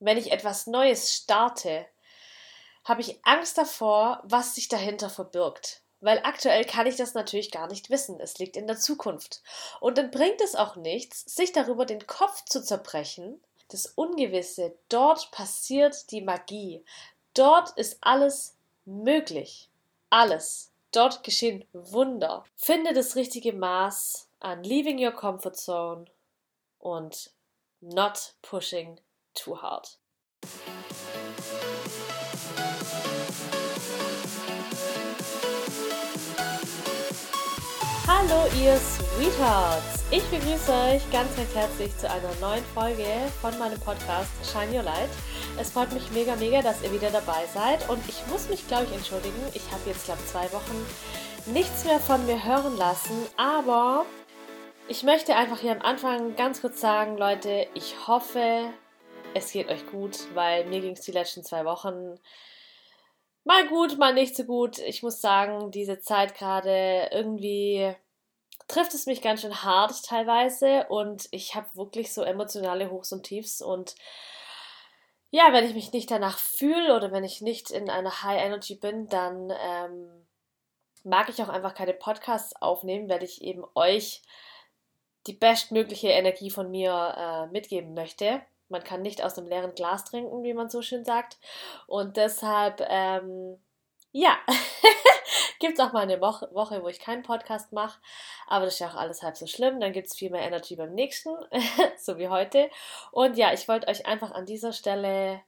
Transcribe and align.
wenn 0.00 0.16
ich 0.16 0.32
etwas 0.32 0.66
Neues 0.66 1.12
starte, 1.12 1.86
habe 2.84 3.00
ich 3.00 3.24
Angst 3.24 3.58
davor, 3.58 4.20
was 4.24 4.54
sich 4.54 4.68
dahinter 4.68 5.10
verbirgt. 5.10 5.82
Weil 6.00 6.20
aktuell 6.22 6.64
kann 6.64 6.86
ich 6.86 6.96
das 6.96 7.14
natürlich 7.14 7.50
gar 7.50 7.66
nicht 7.66 7.90
wissen. 7.90 8.20
Es 8.20 8.38
liegt 8.38 8.56
in 8.56 8.66
der 8.66 8.78
Zukunft. 8.78 9.42
Und 9.80 9.98
dann 9.98 10.10
bringt 10.10 10.40
es 10.40 10.54
auch 10.54 10.76
nichts, 10.76 11.20
sich 11.34 11.52
darüber 11.52 11.84
den 11.84 12.06
Kopf 12.06 12.44
zu 12.44 12.62
zerbrechen. 12.62 13.42
Das 13.68 13.86
Ungewisse, 13.86 14.76
dort 14.88 15.30
passiert 15.32 16.10
die 16.12 16.22
Magie. 16.22 16.84
Dort 17.34 17.76
ist 17.76 17.98
alles 18.00 18.56
möglich. 18.84 19.68
Alles. 20.08 20.70
Dort 20.92 21.24
geschehen 21.24 21.64
Wunder. 21.72 22.44
Finde 22.56 22.94
das 22.94 23.16
richtige 23.16 23.52
Maß 23.52 24.28
an 24.40 24.62
leaving 24.62 25.04
your 25.04 25.12
comfort 25.12 25.54
zone 25.54 26.06
und 26.78 27.32
not 27.80 28.34
pushing 28.40 28.98
too 29.38 29.54
hard. 29.54 29.86
Hallo 38.06 38.46
ihr 38.60 38.76
Sweethearts! 38.76 40.04
Ich 40.10 40.24
begrüße 40.24 40.72
euch 40.72 41.10
ganz 41.12 41.36
recht 41.36 41.54
herzlich 41.54 41.96
zu 41.98 42.10
einer 42.10 42.34
neuen 42.40 42.64
Folge 42.74 43.04
von 43.40 43.56
meinem 43.58 43.78
Podcast 43.80 44.30
Shine 44.50 44.76
Your 44.76 44.82
Light. 44.82 45.10
Es 45.60 45.70
freut 45.70 45.92
mich 45.92 46.10
mega, 46.12 46.34
mega, 46.36 46.62
dass 46.62 46.82
ihr 46.82 46.92
wieder 46.92 47.10
dabei 47.10 47.46
seid 47.52 47.88
und 47.88 48.00
ich 48.08 48.26
muss 48.28 48.48
mich, 48.48 48.66
glaube 48.66 48.84
ich, 48.84 48.92
entschuldigen. 48.92 49.40
Ich 49.54 49.70
habe 49.70 49.82
jetzt, 49.86 50.06
glaube 50.06 50.20
ich, 50.24 50.30
zwei 50.30 50.50
Wochen 50.52 50.86
nichts 51.46 51.84
mehr 51.84 52.00
von 52.00 52.24
mir 52.26 52.44
hören 52.44 52.76
lassen, 52.76 53.26
aber 53.36 54.06
ich 54.88 55.02
möchte 55.02 55.36
einfach 55.36 55.58
hier 55.58 55.72
am 55.72 55.82
Anfang 55.82 56.34
ganz 56.34 56.62
kurz 56.62 56.80
sagen, 56.80 57.18
Leute, 57.18 57.66
ich 57.74 57.94
hoffe, 58.06 58.70
es 59.34 59.52
geht 59.52 59.68
euch 59.68 59.86
gut, 59.86 60.18
weil 60.34 60.64
mir 60.66 60.80
ging 60.80 60.92
es 60.92 61.02
die 61.02 61.12
letzten 61.12 61.44
zwei 61.44 61.64
Wochen 61.64 62.18
mal 63.44 63.66
gut, 63.68 63.98
mal 63.98 64.14
nicht 64.14 64.36
so 64.36 64.44
gut. 64.44 64.78
Ich 64.78 65.02
muss 65.02 65.20
sagen, 65.20 65.70
diese 65.70 66.00
Zeit 66.00 66.34
gerade 66.34 67.08
irgendwie 67.12 67.94
trifft 68.68 68.94
es 68.94 69.06
mich 69.06 69.22
ganz 69.22 69.40
schön 69.40 69.62
hart 69.62 70.04
teilweise 70.04 70.86
und 70.88 71.28
ich 71.30 71.54
habe 71.54 71.66
wirklich 71.74 72.12
so 72.12 72.22
emotionale 72.22 72.90
Hochs 72.90 73.12
und 73.12 73.22
Tiefs 73.22 73.62
und 73.62 73.94
ja, 75.30 75.52
wenn 75.52 75.64
ich 75.64 75.74
mich 75.74 75.92
nicht 75.92 76.10
danach 76.10 76.38
fühle 76.38 76.94
oder 76.96 77.12
wenn 77.12 77.24
ich 77.24 77.40
nicht 77.40 77.70
in 77.70 77.90
einer 77.90 78.22
High 78.22 78.42
Energy 78.42 78.76
bin, 78.76 79.08
dann 79.08 79.52
ähm, 79.60 80.26
mag 81.04 81.28
ich 81.28 81.42
auch 81.42 81.50
einfach 81.50 81.74
keine 81.74 81.92
Podcasts 81.92 82.54
aufnehmen, 82.60 83.08
weil 83.08 83.22
ich 83.22 83.42
eben 83.42 83.64
euch 83.74 84.22
die 85.26 85.34
bestmögliche 85.34 86.08
Energie 86.08 86.50
von 86.50 86.70
mir 86.70 87.14
äh, 87.16 87.52
mitgeben 87.52 87.92
möchte. 87.92 88.42
Man 88.68 88.84
kann 88.84 89.02
nicht 89.02 89.22
aus 89.22 89.38
einem 89.38 89.48
leeren 89.48 89.74
Glas 89.74 90.04
trinken, 90.04 90.42
wie 90.42 90.54
man 90.54 90.68
so 90.68 90.82
schön 90.82 91.04
sagt. 91.04 91.38
Und 91.86 92.16
deshalb, 92.16 92.84
ähm, 92.88 93.58
ja, 94.12 94.38
gibt 95.60 95.78
es 95.78 95.84
auch 95.84 95.92
mal 95.92 96.02
eine 96.02 96.20
Woche, 96.20 96.82
wo 96.82 96.88
ich 96.88 97.00
keinen 97.00 97.22
Podcast 97.22 97.72
mache. 97.72 98.00
Aber 98.46 98.64
das 98.64 98.74
ist 98.74 98.80
ja 98.80 98.88
auch 98.88 98.96
alles 98.96 99.22
halb 99.22 99.36
so 99.36 99.46
schlimm. 99.46 99.80
Dann 99.80 99.92
gibt 99.92 100.08
es 100.08 100.16
viel 100.16 100.30
mehr 100.30 100.42
Energy 100.42 100.76
beim 100.76 100.94
nächsten, 100.94 101.36
so 101.98 102.18
wie 102.18 102.28
heute. 102.28 102.70
Und 103.12 103.36
ja, 103.36 103.52
ich 103.52 103.68
wollte 103.68 103.88
euch 103.88 104.06
einfach 104.06 104.30
an 104.32 104.46
dieser 104.46 104.72
Stelle 104.72 105.42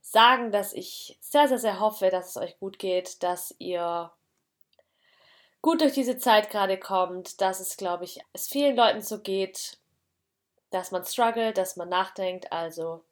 sagen, 0.00 0.50
dass 0.50 0.72
ich 0.72 1.16
sehr, 1.20 1.48
sehr, 1.48 1.58
sehr 1.58 1.80
hoffe, 1.80 2.10
dass 2.10 2.30
es 2.30 2.36
euch 2.36 2.58
gut 2.58 2.78
geht, 2.78 3.22
dass 3.22 3.54
ihr 3.58 4.12
gut 5.62 5.80
durch 5.80 5.92
diese 5.92 6.18
Zeit 6.18 6.50
gerade 6.50 6.78
kommt, 6.78 7.40
dass 7.40 7.60
es, 7.60 7.76
glaube 7.76 8.04
ich, 8.04 8.20
es 8.32 8.48
vielen 8.48 8.76
Leuten 8.76 9.00
so 9.00 9.20
geht, 9.20 9.78
dass 10.74 10.90
man 10.90 11.04
struggelt, 11.04 11.58
dass 11.58 11.76
man 11.76 11.88
nachdenkt. 11.88 12.52
Also 12.52 13.02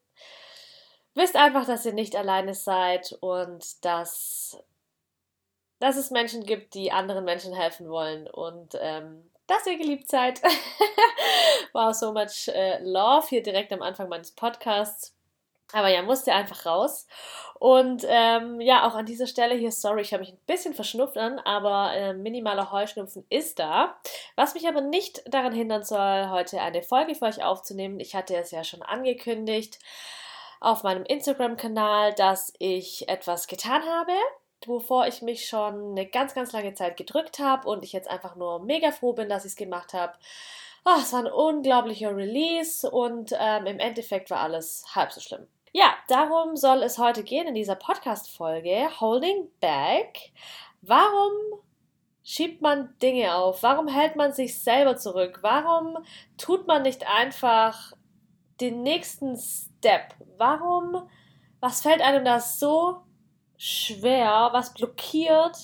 wisst 1.14 1.36
einfach, 1.36 1.66
dass 1.66 1.86
ihr 1.86 1.92
nicht 1.92 2.16
alleine 2.16 2.55
seid 2.55 3.16
und 3.20 3.84
dass, 3.84 4.62
dass 5.78 5.97
es 5.97 6.11
Menschen 6.11 6.44
gibt, 6.44 6.75
die 6.75 6.92
anderen 6.92 7.25
Menschen 7.25 7.55
helfen 7.55 7.88
wollen 7.88 8.28
und 8.28 8.76
ähm, 8.81 9.31
dass 9.47 9.66
ihr 9.66 9.78
geliebt 9.78 10.09
seid. 10.09 10.41
wow, 11.72 11.93
so 11.94 12.12
much 12.12 12.49
uh, 12.49 12.78
love 12.82 13.26
hier 13.28 13.43
direkt 13.43 13.72
am 13.72 13.82
Anfang 13.82 14.09
meines 14.09 14.31
Podcasts. 14.31 15.15
Aber 15.72 15.88
ja, 15.88 16.03
musste 16.03 16.32
einfach 16.32 16.66
raus. 16.66 17.06
Und 17.60 18.06
ähm, 18.08 18.60
ja, 18.60 18.88
auch 18.88 18.94
an 18.94 19.04
dieser 19.04 19.26
Stelle 19.26 19.54
hier, 19.54 19.70
sorry, 19.70 20.00
ich 20.00 20.14
habe 20.14 20.22
mich 20.22 20.32
ein 20.32 20.38
bisschen 20.47 20.72
verschnupft 20.72 21.19
an, 21.19 21.38
aber 21.41 21.92
äh, 21.94 22.14
minimaler 22.14 22.72
Heuschnupfen 22.72 23.26
ist 23.28 23.58
da. 23.58 23.97
Was 24.34 24.54
mich 24.54 24.66
aber 24.66 24.81
nicht 24.81 25.22
daran 25.26 25.53
hindern 25.53 25.84
soll, 25.84 26.31
heute 26.31 26.60
eine 26.60 26.82
Folge 26.82 27.14
für 27.14 27.26
euch 27.26 27.44
aufzunehmen. 27.44 28.00
Ich 28.00 28.14
hatte 28.14 28.34
es 28.34 28.50
ja 28.50 28.64
schon 28.64 28.82
angekündigt 28.82 29.78
auf 30.60 30.84
meinem 30.84 31.04
Instagram-Kanal, 31.04 32.14
dass 32.14 32.54
ich 32.58 33.08
etwas 33.10 33.47
getan 33.47 33.82
habe, 33.84 34.12
wovor 34.66 35.06
ich 35.06 35.20
mich 35.20 35.47
schon 35.47 35.91
eine 35.91 36.06
ganz, 36.06 36.34
ganz 36.34 36.52
lange 36.52 36.72
Zeit 36.72 36.97
gedrückt 36.97 37.38
habe 37.41 37.69
und 37.69 37.84
ich 37.84 37.92
jetzt 37.92 38.08
einfach 38.08 38.37
nur 38.37 38.60
mega 38.60 38.91
froh 38.91 39.12
bin, 39.12 39.28
dass 39.28 39.44
ich 39.44 39.52
es 39.52 39.56
gemacht 39.56 39.92
habe. 39.94 40.14
Oh, 40.87 40.97
es 40.98 41.12
war 41.12 41.20
ein 41.20 41.32
unglaublicher 41.32 42.16
Release 42.16 42.91
und 42.91 43.34
ähm, 43.38 43.66
im 43.66 43.78
Endeffekt 43.78 44.31
war 44.31 44.41
alles 44.41 44.84
halb 44.94 45.12
so 45.12 45.20
schlimm. 45.20 45.47
Ja, 45.72 45.94
darum 46.08 46.56
soll 46.56 46.82
es 46.82 46.98
heute 46.98 47.22
gehen 47.22 47.47
in 47.47 47.54
dieser 47.54 47.76
Podcast-Folge 47.76 48.88
Holding 49.00 49.53
Back. 49.60 50.32
Warum 50.82 51.31
schiebt 52.25 52.60
man 52.60 52.98
Dinge 52.98 53.36
auf? 53.36 53.62
Warum 53.62 53.86
hält 53.86 54.16
man 54.16 54.32
sich 54.32 54.60
selber 54.60 54.97
zurück? 54.97 55.38
Warum 55.42 55.98
tut 56.36 56.66
man 56.66 56.82
nicht 56.82 57.06
einfach 57.06 57.92
den 58.60 58.82
nächsten 58.82 59.36
Step? 59.36 60.12
Warum, 60.38 61.08
was 61.60 61.82
fällt 61.82 62.00
einem 62.00 62.25
da 62.25 62.41
so 62.41 63.02
schwer? 63.56 64.48
Was 64.50 64.75
blockiert? 64.75 65.56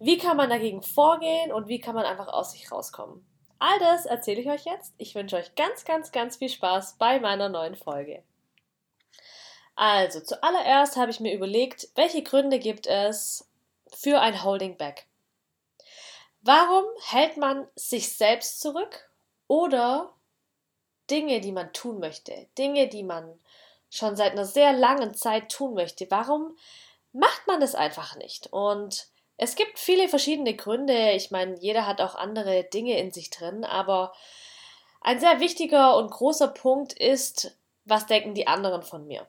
Wie 0.00 0.18
kann 0.18 0.36
man 0.36 0.50
dagegen 0.50 0.82
vorgehen 0.82 1.50
und 1.50 1.68
wie 1.68 1.80
kann 1.80 1.94
man 1.94 2.04
einfach 2.04 2.28
aus 2.28 2.52
sich 2.52 2.70
rauskommen? 2.70 3.24
All 3.58 3.78
das 3.78 4.04
erzähle 4.04 4.42
ich 4.42 4.50
euch 4.50 4.66
jetzt. 4.66 4.92
Ich 4.98 5.14
wünsche 5.14 5.36
euch 5.36 5.54
ganz, 5.54 5.86
ganz, 5.86 6.12
ganz 6.12 6.36
viel 6.36 6.50
Spaß 6.50 6.98
bei 6.98 7.20
meiner 7.20 7.48
neuen 7.48 7.74
Folge. 7.74 8.22
Also, 9.76 10.20
zuallererst 10.20 10.96
habe 10.96 11.10
ich 11.10 11.20
mir 11.20 11.34
überlegt, 11.34 11.88
welche 11.94 12.22
Gründe 12.22 12.58
gibt 12.58 12.86
es 12.86 13.48
für 13.92 14.20
ein 14.20 14.44
Holding 14.44 14.76
Back? 14.76 15.06
Warum 16.42 16.84
hält 17.06 17.36
man 17.36 17.66
sich 17.74 18.16
selbst 18.16 18.60
zurück 18.60 19.10
oder 19.48 20.12
Dinge, 21.10 21.40
die 21.40 21.52
man 21.52 21.72
tun 21.72 21.98
möchte, 21.98 22.46
Dinge, 22.58 22.88
die 22.88 23.02
man 23.02 23.38
schon 23.90 24.16
seit 24.16 24.32
einer 24.32 24.44
sehr 24.44 24.72
langen 24.72 25.14
Zeit 25.14 25.50
tun 25.50 25.74
möchte? 25.74 26.06
Warum 26.10 26.56
macht 27.12 27.46
man 27.46 27.60
das 27.60 27.74
einfach 27.74 28.16
nicht? 28.16 28.52
Und 28.52 29.08
es 29.36 29.56
gibt 29.56 29.78
viele 29.78 30.08
verschiedene 30.08 30.54
Gründe. 30.54 31.12
Ich 31.12 31.30
meine, 31.30 31.58
jeder 31.58 31.86
hat 31.86 32.00
auch 32.00 32.14
andere 32.14 32.64
Dinge 32.64 32.98
in 32.98 33.10
sich 33.10 33.30
drin, 33.30 33.64
aber 33.64 34.12
ein 35.00 35.18
sehr 35.18 35.40
wichtiger 35.40 35.96
und 35.96 36.10
großer 36.10 36.48
Punkt 36.48 36.92
ist, 36.92 37.56
was 37.84 38.06
denken 38.06 38.34
die 38.34 38.46
anderen 38.46 38.82
von 38.82 39.06
mir? 39.06 39.26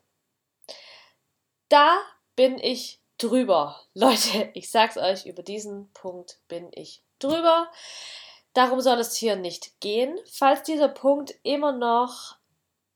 Da 1.69 1.97
bin 2.35 2.59
ich 2.59 2.99
drüber. 3.17 3.79
Leute, 3.93 4.49
ich 4.53 4.69
sag's 4.69 4.97
euch, 4.97 5.25
über 5.25 5.43
diesen 5.43 5.91
Punkt 5.93 6.39
bin 6.47 6.69
ich 6.73 7.01
drüber. 7.19 7.71
Darum 8.53 8.79
soll 8.81 8.99
es 8.99 9.15
hier 9.15 9.35
nicht 9.35 9.79
gehen. 9.81 10.17
Falls 10.31 10.63
dieser 10.63 10.87
Punkt 10.87 11.33
immer 11.43 11.71
noch 11.71 12.37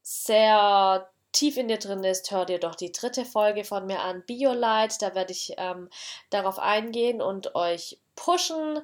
sehr 0.02 1.10
tief 1.32 1.58
in 1.58 1.68
dir 1.68 1.78
drin 1.78 2.04
ist, 2.04 2.32
hör 2.32 2.46
dir 2.46 2.60
doch 2.60 2.76
die 2.76 2.92
dritte 2.92 3.26
Folge 3.26 3.64
von 3.64 3.86
mir 3.86 4.02
an, 4.02 4.24
BioLight. 4.26 5.02
Da 5.02 5.16
werde 5.16 5.32
ich 5.32 5.54
ähm, 5.58 5.90
darauf 6.30 6.60
eingehen 6.60 7.22
und 7.22 7.56
euch 7.56 8.00
pushen, 8.16 8.82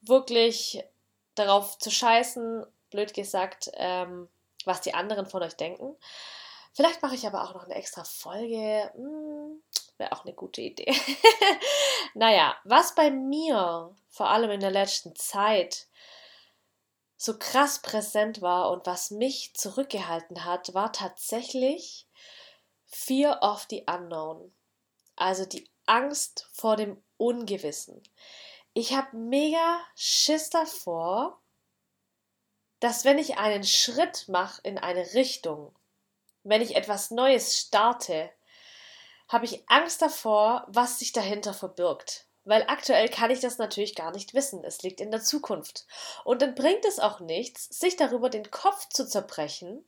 wirklich 0.00 0.84
darauf 1.34 1.78
zu 1.78 1.90
scheißen, 1.90 2.66
blöd 2.90 3.14
gesagt, 3.14 3.70
ähm, 3.74 4.28
was 4.64 4.80
die 4.80 4.94
anderen 4.94 5.26
von 5.26 5.42
euch 5.42 5.54
denken. 5.54 5.96
Vielleicht 6.76 7.00
mache 7.00 7.14
ich 7.14 7.26
aber 7.26 7.42
auch 7.42 7.54
noch 7.54 7.64
eine 7.64 7.74
extra 7.74 8.04
Folge. 8.04 8.92
Hm, 8.94 9.62
Wäre 9.96 10.12
auch 10.12 10.26
eine 10.26 10.34
gute 10.34 10.60
Idee. 10.60 10.94
naja, 12.14 12.54
was 12.64 12.94
bei 12.94 13.10
mir 13.10 13.96
vor 14.10 14.28
allem 14.28 14.50
in 14.50 14.60
der 14.60 14.70
letzten 14.70 15.16
Zeit 15.16 15.88
so 17.16 17.38
krass 17.38 17.80
präsent 17.80 18.42
war 18.42 18.70
und 18.70 18.84
was 18.84 19.10
mich 19.10 19.54
zurückgehalten 19.54 20.44
hat, 20.44 20.74
war 20.74 20.92
tatsächlich 20.92 22.06
Fear 22.84 23.42
of 23.42 23.66
the 23.70 23.86
Unknown. 23.88 24.54
Also 25.16 25.46
die 25.46 25.70
Angst 25.86 26.46
vor 26.52 26.76
dem 26.76 27.02
Ungewissen. 27.16 28.02
Ich 28.74 28.92
habe 28.92 29.16
mega 29.16 29.80
Schiss 29.94 30.50
davor, 30.50 31.40
dass 32.80 33.06
wenn 33.06 33.16
ich 33.16 33.38
einen 33.38 33.64
Schritt 33.64 34.28
mache 34.28 34.60
in 34.62 34.76
eine 34.76 35.14
Richtung, 35.14 35.74
wenn 36.48 36.62
ich 36.62 36.76
etwas 36.76 37.10
Neues 37.10 37.58
starte, 37.58 38.30
habe 39.28 39.44
ich 39.44 39.68
Angst 39.68 40.00
davor, 40.00 40.64
was 40.68 41.00
sich 41.00 41.12
dahinter 41.12 41.52
verbirgt. 41.52 42.26
Weil 42.44 42.64
aktuell 42.68 43.08
kann 43.08 43.32
ich 43.32 43.40
das 43.40 43.58
natürlich 43.58 43.96
gar 43.96 44.12
nicht 44.12 44.32
wissen. 44.32 44.62
Es 44.62 44.82
liegt 44.82 45.00
in 45.00 45.10
der 45.10 45.20
Zukunft. 45.20 45.84
Und 46.24 46.42
dann 46.42 46.54
bringt 46.54 46.84
es 46.84 47.00
auch 47.00 47.18
nichts, 47.18 47.64
sich 47.76 47.96
darüber 47.96 48.30
den 48.30 48.50
Kopf 48.52 48.88
zu 48.88 49.06
zerbrechen, 49.06 49.84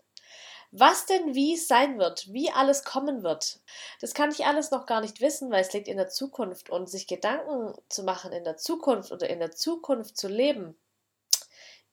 Was 0.71 1.07
denn 1.07 1.35
wie 1.35 1.57
sein 1.57 1.99
wird, 1.99 2.31
wie 2.31 2.51
alles 2.51 2.85
kommen 2.85 3.23
wird, 3.23 3.61
das 4.03 4.13
kann 4.13 4.31
ich 4.31 4.45
alles 4.45 4.71
noch 4.71 4.85
gar 4.85 5.01
nicht 5.01 5.23
wissen, 5.23 5.51
weil 5.51 5.63
es 5.63 5.73
liegt 5.73 5.89
in 5.89 5.97
der 5.97 6.11
Zukunft 6.11 6.69
und 6.69 6.91
sich 6.91 7.07
Gedanken 7.07 7.75
zu 7.89 8.03
machen 8.03 8.33
in 8.33 8.45
der 8.45 8.59
Zukunft 8.59 9.11
oder 9.11 9.31
in 9.31 9.39
der 9.39 9.53
Zukunft 9.53 10.19
zu 10.19 10.29
leben, 10.29 10.79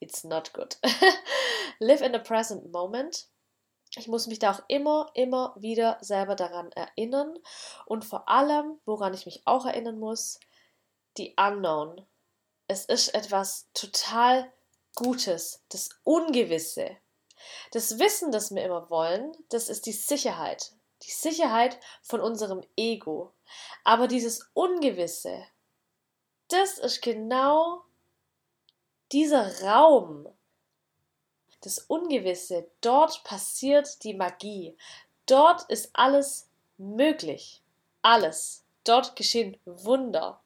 it's 0.01 0.25
not 0.25 0.53
good. 0.53 0.77
Live 1.79 2.01
in 2.01 2.11
the 2.11 2.19
present 2.19 2.69
moment. 2.73 3.27
Ich 3.97 4.07
muss 4.07 4.27
mich 4.27 4.39
da 4.39 4.51
auch 4.51 4.61
immer, 4.67 5.09
immer 5.13 5.55
wieder 5.57 5.97
selber 6.01 6.35
daran 6.35 6.71
erinnern 6.73 7.37
und 7.85 8.03
vor 8.03 8.27
allem, 8.27 8.79
woran 8.85 9.13
ich 9.13 9.25
mich 9.25 9.41
auch 9.45 9.65
erinnern 9.65 9.99
muss, 9.99 10.39
die 11.17 11.35
Unknown. 11.37 12.05
Es 12.67 12.85
ist 12.85 13.13
etwas 13.13 13.69
total 13.73 14.51
Gutes, 14.95 15.63
das 15.69 15.89
Ungewisse. 16.03 16.97
Das 17.71 17.99
Wissen, 17.99 18.31
das 18.31 18.53
wir 18.53 18.63
immer 18.63 18.89
wollen, 18.89 19.31
das 19.49 19.69
ist 19.69 19.85
die 19.85 19.93
Sicherheit. 19.93 20.73
Die 21.03 21.11
Sicherheit 21.11 21.79
von 22.01 22.21
unserem 22.21 22.61
Ego. 22.75 23.33
Aber 23.83 24.07
dieses 24.07 24.49
Ungewisse, 24.53 25.45
das 26.47 26.79
ist 26.79 27.01
genau 27.01 27.83
dieser 29.11 29.61
Raum, 29.63 30.27
das 31.65 31.79
Ungewisse, 31.79 32.67
dort 32.81 33.23
passiert 33.23 34.03
die 34.03 34.13
Magie. 34.13 34.77
Dort 35.25 35.63
ist 35.69 35.89
alles 35.93 36.47
möglich. 36.77 37.61
Alles. 38.01 38.63
Dort 38.83 39.15
geschehen 39.15 39.57
Wunder. 39.65 40.41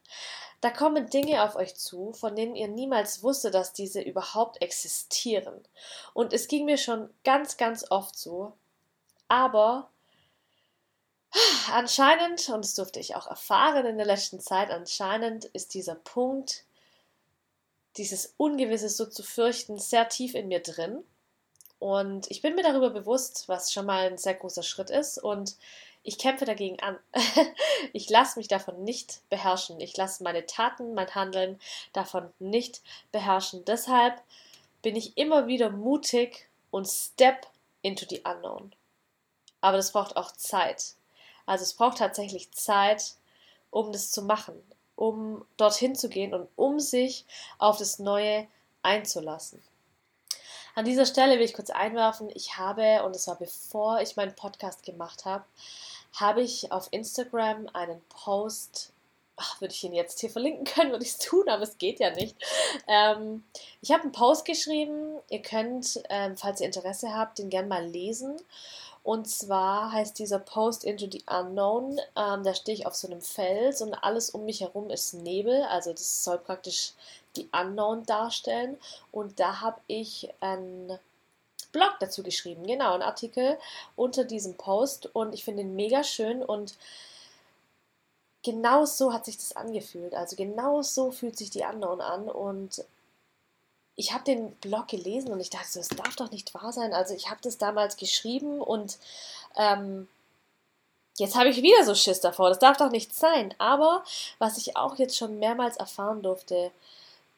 Da 0.62 0.71
kommen 0.71 1.10
Dinge 1.10 1.44
auf 1.44 1.56
euch 1.56 1.75
zu, 1.75 2.13
von 2.13 2.36
denen 2.36 2.56
ihr 2.56 2.68
niemals 2.68 3.24
wusstet, 3.24 3.54
dass 3.54 3.74
diese 3.74 4.01
überhaupt 4.01 4.62
existieren. 4.62 5.62
Und 6.13 6.33
es 6.33 6.48
ging 6.48 6.66
mir 6.66 6.77
schon 6.77 7.10
ganz, 7.24 7.57
ganz 7.57 7.89
oft 7.92 8.18
so. 8.18 8.54
Aber 9.27 9.89
anscheinend, 11.72 12.50
und 12.50 12.63
das 12.63 12.75
durfte 12.75 13.00
ich 13.00 13.15
auch 13.15 13.27
erfahren 13.27 13.86
in 13.86 13.98
der 13.98 14.06
letzten 14.06 14.39
Zeit, 14.39 14.69
anscheinend 14.69 15.45
ist 15.45 15.74
dieser 15.74 15.95
Punkt, 15.95 16.65
dieses 17.97 18.33
Ungewisse 18.38 18.89
so 18.89 19.06
zu 19.06 19.24
fürchten, 19.24 19.77
sehr 19.77 20.09
tief 20.09 20.36
in 20.36 20.47
mir 20.47 20.62
drin. 20.62 21.03
Und 21.80 22.30
ich 22.30 22.41
bin 22.41 22.56
mir 22.56 22.63
darüber 22.63 22.89
bewusst, 22.89 23.47
was 23.47 23.71
schon 23.71 23.86
mal 23.86 24.07
ein 24.07 24.18
sehr 24.18 24.36
großer 24.36 24.63
Schritt 24.63 24.89
ist. 24.89 25.18
Und 25.18 25.56
ich 26.03 26.18
kämpfe 26.18 26.45
dagegen 26.45 26.80
an. 26.81 26.97
ich 27.94 28.09
lasse 28.09 28.39
mich 28.39 28.47
davon 28.47 28.83
nicht 28.83 29.21
beherrschen. 29.30 29.80
Ich 29.80 29.95
lasse 29.95 30.24
meine 30.24 30.45
Taten, 30.45 30.94
mein 30.94 31.13
Handeln 31.15 31.59
davon 31.94 32.31
nicht 32.39 32.81
beherrschen. 33.12 33.63
Deshalb 33.65 34.21
bin 34.81 34.95
ich 34.95 35.18
immer 35.18 35.47
wieder 35.47 35.69
mutig 35.69 36.50
und 36.71 36.88
step 36.88 37.47
into 37.81 38.06
the 38.09 38.21
unknown. 38.25 38.74
Aber 39.62 39.77
das 39.77 39.91
braucht 39.91 40.15
auch 40.15 40.31
Zeit. 40.31 40.95
Also 41.45 41.63
es 41.63 41.74
braucht 41.74 41.97
tatsächlich 41.97 42.51
Zeit, 42.51 43.15
um 43.71 43.91
das 43.91 44.12
zu 44.12 44.21
machen, 44.21 44.62
um 45.00 45.46
dorthin 45.56 45.96
zu 45.96 46.10
gehen 46.10 46.34
und 46.34 46.50
um 46.57 46.81
sich 46.81 47.25
auf 47.57 47.78
das 47.78 48.00
Neue 48.00 48.48
einzulassen. 48.84 49.63
An 50.75 50.84
dieser 50.84 51.06
Stelle 51.06 51.36
will 51.36 51.46
ich 51.46 51.54
kurz 51.54 51.69
einwerfen, 51.69 52.30
ich 52.34 52.57
habe, 52.57 53.04
und 53.04 53.16
es 53.16 53.25
war 53.28 53.38
bevor 53.38 54.01
ich 54.01 54.18
meinen 54.18 54.36
Podcast 54.36 54.84
gemacht 54.84 55.24
habe, 55.24 55.46
habe 56.19 56.42
ich 56.42 56.74
auf 56.74 56.90
Instagram 56.92 57.69
einen 57.72 58.01
Post, 58.10 58.92
ach, 59.38 59.62
würde 59.62 59.74
ich 59.74 59.84
ihn 59.86 59.94
jetzt 59.94 60.19
hier 60.19 60.30
verlinken 60.30 60.66
können, 60.66 60.92
würde 60.92 61.06
ich 61.06 61.12
es 61.12 61.18
tun, 61.18 61.48
aber 61.48 61.63
es 61.63 61.78
geht 61.78 62.01
ja 62.01 62.12
nicht. 62.12 62.36
Ähm, 62.88 63.46
ich 63.81 63.92
habe 63.92 64.04
einen 64.04 64.12
Post 64.12 64.44
geschrieben, 64.44 65.18
ihr 65.30 65.42
könnt, 65.42 66.04
ähm, 66.10 66.36
falls 66.36 66.60
ihr 66.60 66.68
Interesse 66.68 67.16
habt, 67.16 67.40
den 67.40 67.50
gerne 67.50 67.69
mal 67.69 67.86
lesen. 67.86 68.36
Und 69.04 69.28
zwar 69.28 69.92
heißt 69.92 70.19
dieser 70.19 70.40
Post 70.40 70.84
Into 70.84 71.07
the 71.12 71.24
Unknown. 71.30 72.00
Ähm, 72.16 72.44
da 72.44 72.54
stehe 72.54 72.78
ich 72.78 72.86
auf 72.86 72.96
so 72.96 73.07
einem 73.07 73.22
Fels 73.22 73.81
und 73.81 73.94
alles 73.94 74.30
um 74.30 74.46
mich 74.46 74.62
herum 74.62 74.90
ist 74.90 75.13
Nebel. 75.13 75.63
Also 75.63 75.92
das 75.92 76.24
soll 76.24 76.38
praktisch 76.38 76.94
die 77.36 77.50
Unknown 77.51 78.06
darstellen. 78.06 78.78
Und 79.12 79.40
da 79.40 79.62
habe 79.62 79.80
ich 79.88 80.30
einen 80.42 81.00
Blog 81.72 81.96
dazu 82.00 82.24
geschrieben, 82.24 82.66
genau, 82.66 82.94
einen 82.94 83.04
Artikel 83.04 83.57
unter 83.96 84.24
diesem 84.24 84.56
Post. 84.56 85.07
Und 85.13 85.34
ich 85.34 85.44
finde 85.44 85.62
ihn 85.62 85.75
mega 85.75 86.04
schön 86.04 86.44
und 86.44 86.75
genau 88.44 88.86
so 88.86 89.13
hat 89.13 89.25
sich 89.25 89.38
das 89.38 89.56
angefühlt. 89.56 90.13
Also 90.13 90.36
genau 90.36 90.81
so 90.81 91.12
fühlt 91.12 91.38
sich 91.38 91.50
die 91.50 91.63
Unknown 91.63 92.01
an. 92.01 92.30
Und 92.30 92.84
ich 94.00 94.13
habe 94.13 94.24
den 94.24 94.54
Blog 94.56 94.88
gelesen 94.88 95.30
und 95.34 95.42
ich 95.42 95.50
dachte, 95.50 95.78
das 95.78 95.90
darf 95.90 96.16
doch 96.16 96.31
nicht 96.31 96.54
wahr 96.54 96.72
sein. 96.72 96.94
Also 96.94 97.13
ich 97.13 97.30
habe 97.30 97.42
das 97.44 97.57
damals 97.57 97.98
geschrieben 97.98 98.62
und 98.62 98.98
ähm, 99.57 100.07
jetzt 101.18 101.36
habe 101.36 101.50
ich 101.50 101.62
wieder 101.62 101.84
so 101.84 101.94
Schiss 101.94 102.22
davor. 102.22 102.48
Das 102.48 102.60
darf 102.60 102.78
doch 102.78 102.92
nicht 102.92 103.13
sein. 103.13 103.54
Aber 103.57 104.06
was 104.38 104.57
ich 104.57 104.78
auch 104.78 104.98
jetzt 104.98 105.18
schon 105.18 105.38
mehrmals 105.38 105.75
erfahren 105.75 106.22
durfte, 106.22 106.72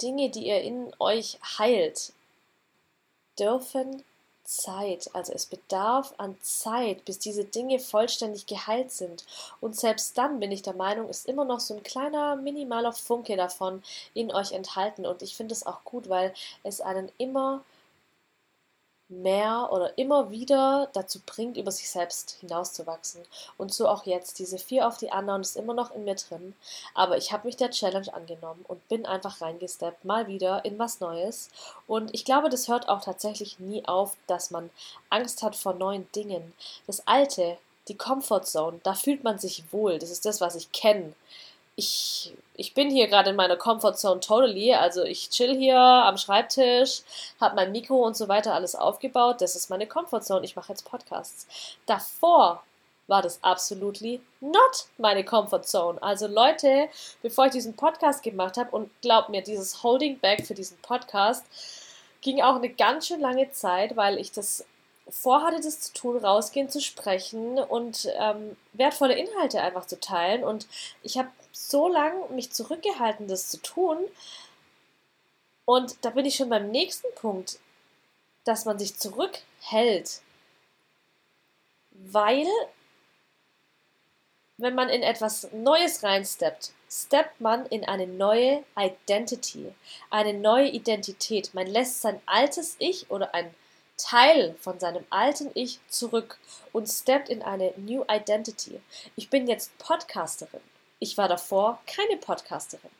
Dinge, 0.04 0.30
die 0.30 0.46
ihr 0.46 0.62
in 0.62 0.94
euch 1.00 1.40
heilt, 1.58 2.13
dürfen 3.40 4.04
Zeit. 4.51 5.09
Also 5.13 5.33
es 5.33 5.45
bedarf 5.45 6.13
an 6.18 6.36
Zeit, 6.42 7.06
bis 7.06 7.19
diese 7.19 7.45
Dinge 7.45 7.80
vollständig 7.80 8.45
geheilt 8.45 8.92
sind. 8.92 9.25
Und 9.62 9.75
selbst 9.75 10.18
dann 10.18 10.39
bin 10.39 10.51
ich 10.51 10.62
der 10.62 10.74
Meinung, 10.74 11.09
ist 11.09 11.27
immer 11.27 11.45
noch 11.45 11.59
so 11.59 11.75
ein 11.75 11.83
kleiner, 11.83 12.36
minimaler 12.36 12.92
Funke 12.92 13.38
davon 13.38 13.81
in 14.13 14.31
euch 14.31 14.51
enthalten. 14.51 15.06
Und 15.06 15.21
ich 15.21 15.36
finde 15.36 15.53
es 15.53 15.65
auch 15.65 15.83
gut, 15.83 16.09
weil 16.09 16.33
es 16.63 16.81
einen 16.81 17.12
immer 17.18 17.63
mehr 19.12 19.69
oder 19.72 19.98
immer 19.98 20.31
wieder 20.31 20.90
dazu 20.94 21.19
bringt, 21.25 21.58
über 21.58 21.72
sich 21.72 21.90
selbst 21.90 22.38
hinauszuwachsen. 22.40 23.22
Und 23.58 23.74
so 23.74 23.88
auch 23.88 24.06
jetzt. 24.06 24.40
Diese 24.40 24.58
vier 24.58 24.88
auf 24.88 24.98
die 24.98 25.12
anderen 25.12 25.42
ist 25.42 25.58
immer 25.58 25.74
noch 25.74 25.94
in 25.94 26.06
mir 26.06 26.16
drin. 26.16 26.56
Aber 26.96 27.18
ich 27.18 27.31
habe 27.31 27.48
mich 27.48 27.58
der 27.58 27.72
Challenge 27.72 28.13
angenommen 28.13 28.63
und 28.68 28.88
bin 28.88 29.06
einfach 29.06 29.42
reingesteppt, 29.42 30.06
mal 30.06 30.28
wieder 30.28 30.66
in 30.66 30.80
was 30.80 31.00
Neues. 31.00 31.50
Und 31.88 32.13
ich 32.13 32.25
glaube, 32.25 32.50
das 32.50 32.68
hört 32.68 32.90
auch 32.90 33.02
tatsächlich 33.02 33.60
nie 33.60 33.86
auf, 33.86 34.16
dass 34.28 34.50
man 34.50 34.69
Angst 35.10 35.44
hat 35.44 35.56
vor 35.56 35.74
neuen 35.74 36.10
Dingen. 36.13 36.54
Das 36.88 37.06
Alte, 37.08 37.58
die 37.88 37.98
Comfort 37.98 38.46
Zone, 38.46 38.80
da 38.84 38.94
fühlt 38.94 39.24
man 39.24 39.40
sich 39.40 39.63
wohl. 39.72 40.00
Das 40.00 40.10
ist 40.10 40.25
das, 40.25 40.40
was 40.40 40.56
ich 40.56 40.72
kenne 40.72 41.13
ich, 41.81 42.33
ich 42.56 42.75
bin 42.75 42.92
hier 42.92 43.07
gerade 43.07 43.31
in 43.31 43.36
meiner 43.36 43.57
Comfortzone 43.57 44.19
totally. 44.19 44.74
Also 44.75 45.04
ich 45.04 45.31
chill 45.31 45.57
hier 45.57 45.80
am 45.80 46.16
Schreibtisch, 46.18 47.01
habe 47.39 47.56
mein 47.56 47.72
Mikro 47.72 48.06
und 48.06 48.16
so 48.16 48.28
weiter 48.28 48.54
alles 48.54 48.75
aufgebaut. 48.75 49.42
Das 49.42 49.56
ist 49.56 49.72
meine 49.72 49.88
Comfortzone. 49.88 50.45
Ich 50.45 50.56
mache 50.56 50.72
jetzt 50.72 50.86
Podcasts. 50.86 51.48
Davor 51.88 52.62
war 53.07 53.24
das 53.24 53.44
absolutely 53.44 54.22
not 54.42 54.86
meine 55.00 55.25
Comfortzone. 55.25 56.01
Also 56.03 56.27
Leute, 56.27 56.88
bevor 57.24 57.48
ich 57.48 57.51
diesen 57.51 57.75
Podcast 57.75 58.22
gemacht 58.22 58.58
habe 58.58 58.70
und 58.75 58.91
glaubt 59.01 59.29
mir, 59.29 59.41
dieses 59.41 59.82
Holding 59.82 60.20
Back 60.20 60.46
für 60.46 60.53
diesen 60.53 60.77
Podcast 60.84 61.44
ging 62.22 62.44
auch 62.44 62.58
eine 62.58 62.70
ganz 62.70 63.08
schön 63.08 63.22
lange 63.22 63.50
Zeit, 63.51 63.98
weil 63.98 64.20
ich 64.20 64.32
das 64.32 64.65
vorhatte, 65.10 65.60
das 65.60 65.82
zu 65.82 65.94
tun, 65.94 66.17
rausgehen 66.17 66.70
zu 66.70 66.79
sprechen 66.79 67.58
und 67.58 68.08
ähm, 68.20 68.55
wertvolle 68.74 69.15
Inhalte 69.15 69.62
einfach 69.62 69.88
zu 69.88 70.00
teilen. 70.00 70.44
Und 70.44 70.67
ich 71.01 71.17
habe 71.17 71.27
so 71.70 71.88
lange 71.88 72.27
mich 72.30 72.51
zurückgehalten, 72.51 73.27
das 73.27 73.50
zu 73.50 73.62
tun. 73.62 73.98
Und 75.65 75.98
da 76.01 76.10
bin 76.10 76.25
ich 76.25 76.36
schon 76.36 76.50
beim 76.50 76.72
nächsten 76.72 77.13
Punkt, 77.15 77.60
dass 78.44 78.65
man 78.65 78.80
sich 78.80 78.98
zurückhält, 78.98 80.22
weil 81.91 82.48
wenn 84.58 84.75
man 84.75 84.89
in 84.89 85.03
etwas 85.03 85.51
Neues 85.53 86.03
reinsteppt, 86.03 86.72
steppt 86.89 87.39
man 87.39 87.65
in 87.68 87.86
eine 87.86 88.08
neue 88.08 88.63
Identity, 88.77 89.74
eine 90.10 90.34
neue 90.34 90.70
Identität. 90.70 91.53
Man 91.53 91.68
lässt 91.68 92.01
sein 92.01 92.22
altes 92.25 92.75
Ich 92.80 93.10
oder 93.10 93.34
ein 93.34 93.53
Teil 93.98 94.56
von 94.60 94.80
seinem 94.80 95.06
alten 95.10 95.51
Ich 95.53 95.80
zurück 95.88 96.39
und 96.74 96.88
steppt 96.88 97.30
in 97.30 97.41
eine 97.44 97.74
New 97.77 98.03
Identity. 98.10 98.82
Ich 99.15 99.30
bin 99.30 99.48
jetzt 99.48 99.77
Podcasterin. 99.77 100.71
Ich 101.03 101.17
war 101.17 101.27
davor 101.27 101.81
keine 101.88 102.17
Podcasterin. 102.17 102.91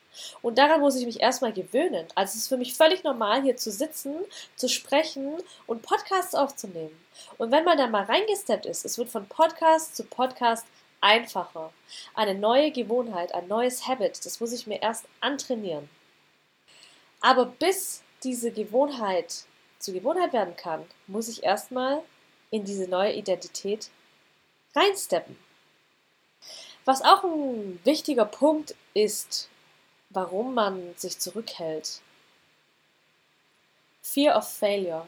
Und 0.42 0.58
daran 0.58 0.80
muss 0.80 0.96
ich 0.96 1.06
mich 1.06 1.20
erstmal 1.20 1.52
gewöhnen. 1.52 2.04
Also 2.16 2.32
es 2.32 2.42
ist 2.42 2.48
für 2.48 2.56
mich 2.56 2.74
völlig 2.74 3.04
normal, 3.04 3.42
hier 3.42 3.56
zu 3.56 3.70
sitzen, 3.70 4.16
zu 4.56 4.68
sprechen 4.68 5.36
und 5.68 5.82
Podcasts 5.82 6.34
aufzunehmen. 6.34 7.00
Und 7.38 7.52
wenn 7.52 7.64
man 7.64 7.78
da 7.78 7.86
mal 7.86 8.02
reingesteppt 8.02 8.66
ist, 8.66 8.84
es 8.84 8.98
wird 8.98 9.08
von 9.08 9.28
Podcast 9.28 9.94
zu 9.94 10.02
Podcast 10.02 10.66
einfacher. 11.00 11.72
Eine 12.14 12.34
neue 12.34 12.72
Gewohnheit, 12.72 13.32
ein 13.36 13.46
neues 13.46 13.86
Habit, 13.86 14.26
das 14.26 14.40
muss 14.40 14.52
ich 14.52 14.66
mir 14.66 14.82
erst 14.82 15.04
antrainieren. 15.20 15.88
Aber 17.20 17.46
bis 17.46 18.02
diese 18.24 18.50
Gewohnheit 18.50 19.44
zur 19.78 19.94
Gewohnheit 19.94 20.32
werden 20.32 20.56
kann, 20.56 20.84
muss 21.06 21.28
ich 21.28 21.44
erstmal 21.44 22.02
in 22.50 22.64
diese 22.64 22.88
neue 22.88 23.12
Identität 23.12 23.90
reinsteppen. 24.74 25.38
Was 26.84 27.02
auch 27.02 27.24
ein 27.24 27.80
wichtiger 27.84 28.24
Punkt 28.24 28.74
ist, 28.94 29.48
warum 30.10 30.54
man 30.54 30.94
sich 30.96 31.18
zurückhält. 31.18 32.00
Fear 34.02 34.36
of 34.36 34.48
Failure. 34.48 35.06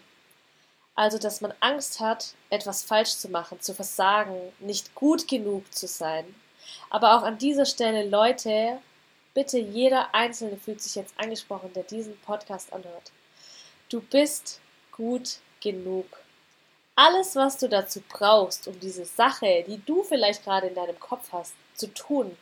Also, 0.95 1.19
dass 1.19 1.41
man 1.41 1.53
Angst 1.61 1.99
hat, 1.99 2.35
etwas 2.51 2.85
falsch 2.85 3.17
zu 3.17 3.29
machen, 3.29 3.61
zu 3.61 3.75
versagen, 3.75 4.53
nicht 4.61 4.95
gut 4.95 5.27
genug 5.27 5.73
zu 5.75 5.89
sein. 5.89 6.25
Aber 6.91 7.17
auch 7.17 7.23
an 7.23 7.39
dieser 7.39 7.67
Stelle, 7.67 8.09
Leute, 8.09 8.79
bitte 9.35 9.59
jeder 9.59 10.15
Einzelne 10.15 10.57
fühlt 10.57 10.81
sich 10.81 10.95
jetzt 10.95 11.15
angesprochen, 11.19 11.73
der 11.75 11.83
diesen 11.83 12.17
Podcast 12.21 12.73
anhört. 12.73 13.11
Du 13.89 14.01
bist 14.01 14.61
gut 14.93 15.39
genug. 15.61 16.07
Alles, 16.97 17.35
was 17.35 17.59
du 17.59 17.69
dazu 17.69 18.03
brauchst, 18.09 18.69
um 18.69 18.79
diese 18.79 19.05
Sache, 19.05 19.65
die 19.67 19.85
du 19.85 20.05
vielleicht 20.05 20.45
gerade 20.45 20.69
in 20.69 20.75
deinem 20.75 20.99
Kopf 21.01 21.33
hast, 21.33 21.55
zu 21.75 21.93
tun, 21.93 22.37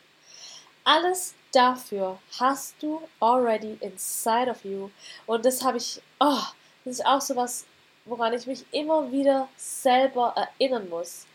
alles 0.83 1.33
dafür 1.51 2.19
hast 2.39 2.75
du 2.81 3.01
already 3.19 3.77
inside 3.79 4.51
of 4.51 4.63
you. 4.63 4.89
Und 5.25 5.45
das 5.45 5.63
habe 5.63 5.77
ich, 5.77 6.01
oh, 6.19 6.43
das 6.85 6.99
ist 6.99 7.05
auch 7.05 7.21
so 7.21 7.35
was, 7.35 7.65
woran 8.05 8.33
ich 8.33 8.45
mich 8.45 8.65
immer 8.71 9.11
wieder 9.11 9.47
selber 9.57 10.35
erinnern 10.35 10.89
muss. 10.89 11.25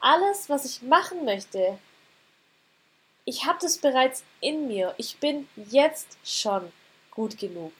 Alles, 0.00 0.48
was 0.48 0.64
ich 0.64 0.82
machen 0.82 1.24
möchte, 1.24 1.78
ich 3.24 3.44
habe 3.46 3.58
das 3.60 3.78
bereits 3.78 4.22
in 4.40 4.68
mir. 4.68 4.94
Ich 4.98 5.18
bin 5.18 5.48
jetzt 5.70 6.18
schon 6.24 6.72
gut 7.10 7.38
genug. 7.38 7.72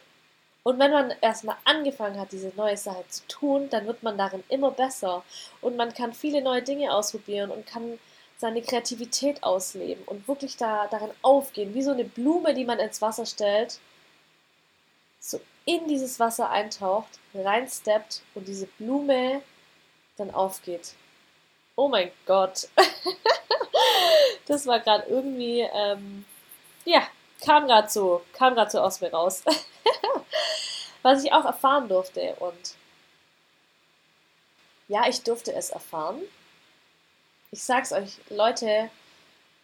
Und 0.65 0.79
wenn 0.79 0.91
man 0.91 1.13
erstmal 1.21 1.57
angefangen 1.65 2.19
hat, 2.19 2.33
diese 2.33 2.51
neue 2.57 2.79
Sache 2.79 3.05
zu 3.09 3.27
tun, 3.29 3.69
dann 3.71 3.87
wird 3.87 4.03
man 4.03 4.17
darin 4.17 4.43
immer 4.49 4.71
besser. 4.71 5.23
Und 5.61 5.77
man 5.77 5.93
kann 5.93 6.15
viele 6.15 6.41
neue 6.43 6.63
Dinge 6.63 6.93
ausprobieren 6.93 7.51
und 7.51 7.67
kann 7.67 7.99
seine 8.39 8.63
Kreativität 8.63 9.43
ausleben 9.43 10.03
und 10.05 10.27
wirklich 10.27 10.57
da, 10.57 10.87
darin 10.89 11.11
aufgehen, 11.23 11.75
wie 11.75 11.83
so 11.83 11.93
eine 11.93 12.05
Blume, 12.05 12.55
die 12.55 12.65
man 12.65 12.79
ins 12.79 13.01
Wasser 13.03 13.27
stellt, 13.27 13.79
so 15.21 15.39
in 15.67 15.87
dieses 15.87 16.19
Wasser 16.19 16.51
eintaucht, 16.51 17.19
reinsteppt 17.35 18.23
und 18.35 18.49
diese 18.49 18.67
Blume 18.67 19.43
dann 20.17 20.33
aufgeht. 20.33 20.95
Oh 21.77 21.89
mein 21.89 22.11
Gott. 22.27 22.69
das 24.47 24.67
war 24.67 24.81
gerade 24.81 25.09
irgendwie, 25.09 25.61
ähm, 25.61 26.25
ja, 26.85 27.07
kam 27.45 27.67
gerade 27.67 27.89
so, 27.89 28.23
kam 28.33 28.55
gerade 28.55 28.71
so 28.71 28.81
aus 28.81 29.01
mir 29.01 29.13
raus. 29.13 29.43
Was 31.03 31.23
ich 31.23 31.33
auch 31.33 31.45
erfahren 31.45 31.89
durfte 31.89 32.35
und 32.41 32.75
ja, 34.89 35.07
ich 35.09 35.23
durfte 35.23 35.53
es 35.55 35.71
erfahren 35.71 36.23
ich 37.55 37.63
sag's 37.63 37.93
euch, 37.93 38.19
Leute, 38.31 38.91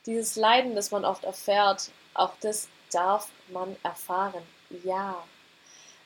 dieses 0.06 0.36
Leiden, 0.36 0.76
das 0.76 0.92
man 0.92 1.04
oft 1.04 1.24
erfährt, 1.24 1.90
auch 2.14 2.30
das 2.40 2.68
darf 2.92 3.28
man 3.48 3.74
erfahren. 3.82 4.44
Ja. 4.84 5.24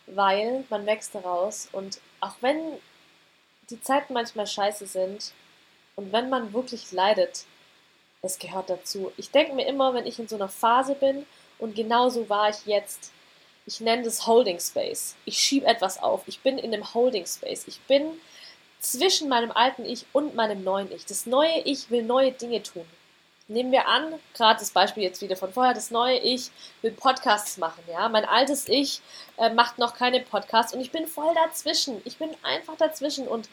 Weil 0.06 0.64
man 0.70 0.86
wächst 0.86 1.14
daraus 1.14 1.68
und 1.72 2.00
auch 2.20 2.36
wenn 2.40 2.56
die 3.68 3.82
Zeiten 3.82 4.14
manchmal 4.14 4.46
scheiße 4.46 4.86
sind 4.86 5.32
und 5.94 6.10
wenn 6.10 6.30
man 6.30 6.54
wirklich 6.54 6.90
leidet, 6.90 7.44
es 8.22 8.38
gehört 8.38 8.70
dazu. 8.70 9.12
Ich 9.18 9.30
denke 9.30 9.52
mir 9.52 9.66
immer, 9.66 9.92
wenn 9.92 10.06
ich 10.06 10.18
in 10.18 10.28
so 10.28 10.36
einer 10.36 10.48
Phase 10.48 10.94
bin 10.94 11.26
und 11.58 11.74
genauso 11.74 12.28
war 12.28 12.50
ich 12.50 12.66
jetzt, 12.66 13.12
ich 13.66 13.80
nenne 13.80 14.02
das 14.02 14.26
Holding 14.26 14.60
Space. 14.60 15.16
Ich 15.24 15.38
schiebe 15.38 15.66
etwas 15.66 16.02
auf. 16.02 16.22
Ich 16.26 16.40
bin 16.40 16.58
in 16.58 16.74
einem 16.74 16.94
Holding 16.94 17.26
Space. 17.26 17.64
Ich 17.66 17.80
bin 17.82 18.04
zwischen 18.80 19.28
meinem 19.28 19.50
alten 19.50 19.84
Ich 19.84 20.04
und 20.12 20.34
meinem 20.34 20.62
neuen 20.62 20.92
Ich. 20.92 21.06
Das 21.06 21.26
neue 21.26 21.60
Ich 21.64 21.90
will 21.90 22.02
neue 22.02 22.32
Dinge 22.32 22.62
tun. 22.62 22.84
Nehmen 23.46 23.72
wir 23.72 23.88
an, 23.88 24.14
gerade 24.32 24.60
das 24.60 24.70
Beispiel 24.70 25.02
jetzt 25.02 25.20
wieder 25.20 25.36
von 25.36 25.52
vorher, 25.52 25.74
das 25.74 25.90
neue 25.90 26.18
Ich 26.18 26.50
will 26.80 26.92
Podcasts 26.92 27.58
machen, 27.58 27.82
ja. 27.90 28.08
Mein 28.08 28.24
altes 28.24 28.68
Ich 28.68 29.02
äh, 29.36 29.50
macht 29.50 29.78
noch 29.78 29.94
keine 29.94 30.20
Podcasts 30.20 30.72
und 30.72 30.80
ich 30.80 30.90
bin 30.90 31.06
voll 31.06 31.34
dazwischen. 31.34 32.00
Ich 32.04 32.16
bin 32.16 32.30
einfach 32.42 32.76
dazwischen 32.76 33.28
und 33.28 33.48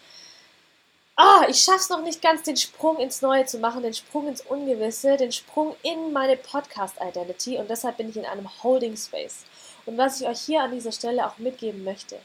ah, 1.16 1.46
ich 1.50 1.60
schaff's 1.60 1.90
noch 1.90 2.02
nicht 2.02 2.22
ganz, 2.22 2.44
den 2.44 2.58
Sprung 2.58 2.98
ins 2.98 3.22
Neue 3.22 3.46
zu 3.46 3.60
machen, 3.60 3.84
den 3.84 3.94
Sprung 3.94 4.28
ins 4.28 4.42
Ungewisse, 4.42 5.18
den 5.18 5.32
Sprung 5.32 5.76
in 5.84 6.12
meine 6.14 6.38
Podcast-Identity 6.38 7.58
und 7.58 7.70
deshalb 7.70 7.98
bin 7.98 8.10
ich 8.10 8.18
in 8.18 8.26
einem 8.26 8.50
Holding 8.64 8.98
Space. 8.98 9.46
Und 9.86 9.98
was 9.98 10.22
ich 10.22 10.28
euch 10.28 10.42
hier 10.42 10.64
an 10.64 10.72
dieser 10.72 10.92
Stelle 10.92 11.26
auch 11.26 11.38
mitgeben 11.38 11.84
möchte, 11.84 12.20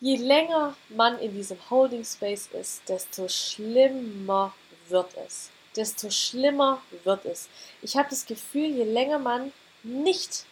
je 0.00 0.16
länger 0.16 0.74
man 0.88 1.18
in 1.18 1.34
diesem 1.34 1.58
Holding 1.70 2.04
Space 2.04 2.48
ist, 2.52 2.88
desto 2.88 3.28
schlimmer 3.28 4.54
wird 4.88 5.14
es. 5.26 5.50
Desto 5.76 6.10
schlimmer 6.10 6.82
wird 7.04 7.24
es. 7.26 7.48
Ich 7.82 7.96
habe 7.96 8.10
das 8.10 8.26
Gefühl, 8.26 8.74
je 8.74 8.84
länger 8.84 9.18
man 9.18 9.52
nicht 9.82 10.44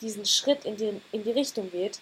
diesen 0.00 0.26
Schritt 0.26 0.64
in 0.64 0.76
die, 0.76 1.00
in 1.12 1.24
die 1.24 1.30
Richtung 1.30 1.70
geht, 1.70 2.00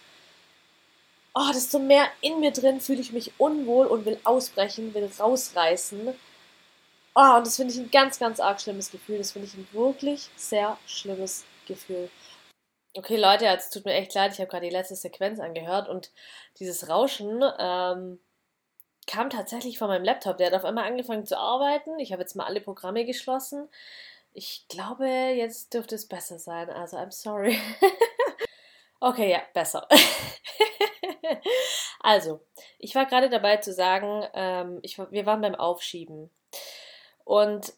oh, 1.34 1.50
desto 1.52 1.78
mehr 1.78 2.06
in 2.20 2.40
mir 2.40 2.52
drin 2.52 2.80
fühle 2.80 3.00
ich 3.00 3.12
mich 3.12 3.32
unwohl 3.38 3.86
und 3.86 4.04
will 4.04 4.20
ausbrechen, 4.24 4.94
will 4.94 5.10
rausreißen. 5.18 6.14
Oh, 7.16 7.36
und 7.36 7.46
das 7.46 7.56
finde 7.56 7.72
ich 7.72 7.80
ein 7.80 7.90
ganz, 7.90 8.18
ganz 8.18 8.40
arg 8.40 8.60
schlimmes 8.60 8.90
Gefühl. 8.90 9.18
Das 9.18 9.32
finde 9.32 9.48
ich 9.48 9.54
ein 9.54 9.68
wirklich 9.72 10.30
sehr 10.36 10.78
schlimmes 10.86 11.44
Gefühl. 11.66 12.10
Okay, 12.96 13.16
Leute, 13.16 13.46
es 13.46 13.70
tut 13.70 13.84
mir 13.84 13.94
echt 13.94 14.14
leid, 14.14 14.32
ich 14.32 14.38
habe 14.38 14.48
gerade 14.48 14.66
die 14.66 14.72
letzte 14.72 14.94
Sequenz 14.94 15.40
angehört 15.40 15.88
und 15.88 16.12
dieses 16.60 16.88
Rauschen 16.88 17.42
ähm, 17.58 18.20
kam 19.06 19.30
tatsächlich 19.30 19.78
von 19.78 19.88
meinem 19.88 20.04
Laptop. 20.04 20.36
Der 20.38 20.46
hat 20.46 20.54
auf 20.54 20.64
einmal 20.64 20.84
angefangen 20.84 21.26
zu 21.26 21.36
arbeiten. 21.38 21.98
Ich 21.98 22.12
habe 22.12 22.22
jetzt 22.22 22.36
mal 22.36 22.46
alle 22.46 22.60
Programme 22.60 23.04
geschlossen. 23.04 23.68
Ich 24.32 24.66
glaube, 24.68 25.06
jetzt 25.06 25.74
dürfte 25.74 25.96
es 25.96 26.06
besser 26.06 26.38
sein. 26.38 26.70
Also, 26.70 26.96
I'm 26.96 27.12
sorry. 27.12 27.58
okay, 29.04 29.30
ja, 29.30 29.42
besser. 29.52 29.86
also, 32.00 32.40
ich 32.78 32.94
war 32.94 33.06
gerade 33.06 33.28
dabei 33.28 33.58
zu 33.58 33.72
sagen, 33.72 34.26
ähm, 34.32 34.78
ich, 34.82 34.98
wir 34.98 35.26
waren 35.26 35.42
beim 35.42 35.54
Aufschieben. 35.54 36.30
Und 37.24 37.74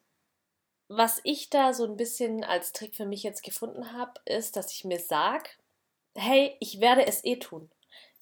was 0.89 1.21
ich 1.25 1.51
da 1.51 1.73
so 1.73 1.85
ein 1.85 1.97
bisschen 1.97 2.45
als 2.45 2.73
Trick 2.73 2.95
für 2.95 3.07
mich 3.07 3.25
jetzt 3.25 3.43
gefunden 3.43 3.93
habe, 3.93 4.21
ist, 4.25 4.57
dass 4.57 4.73
ich 4.73 4.85
mir 4.85 5.01
sage, 5.01 5.51
hey, 6.15 6.57
ich 6.61 6.81
werde 6.81 7.07
es 7.07 7.25
eh 7.25 7.37
tun. 7.37 7.71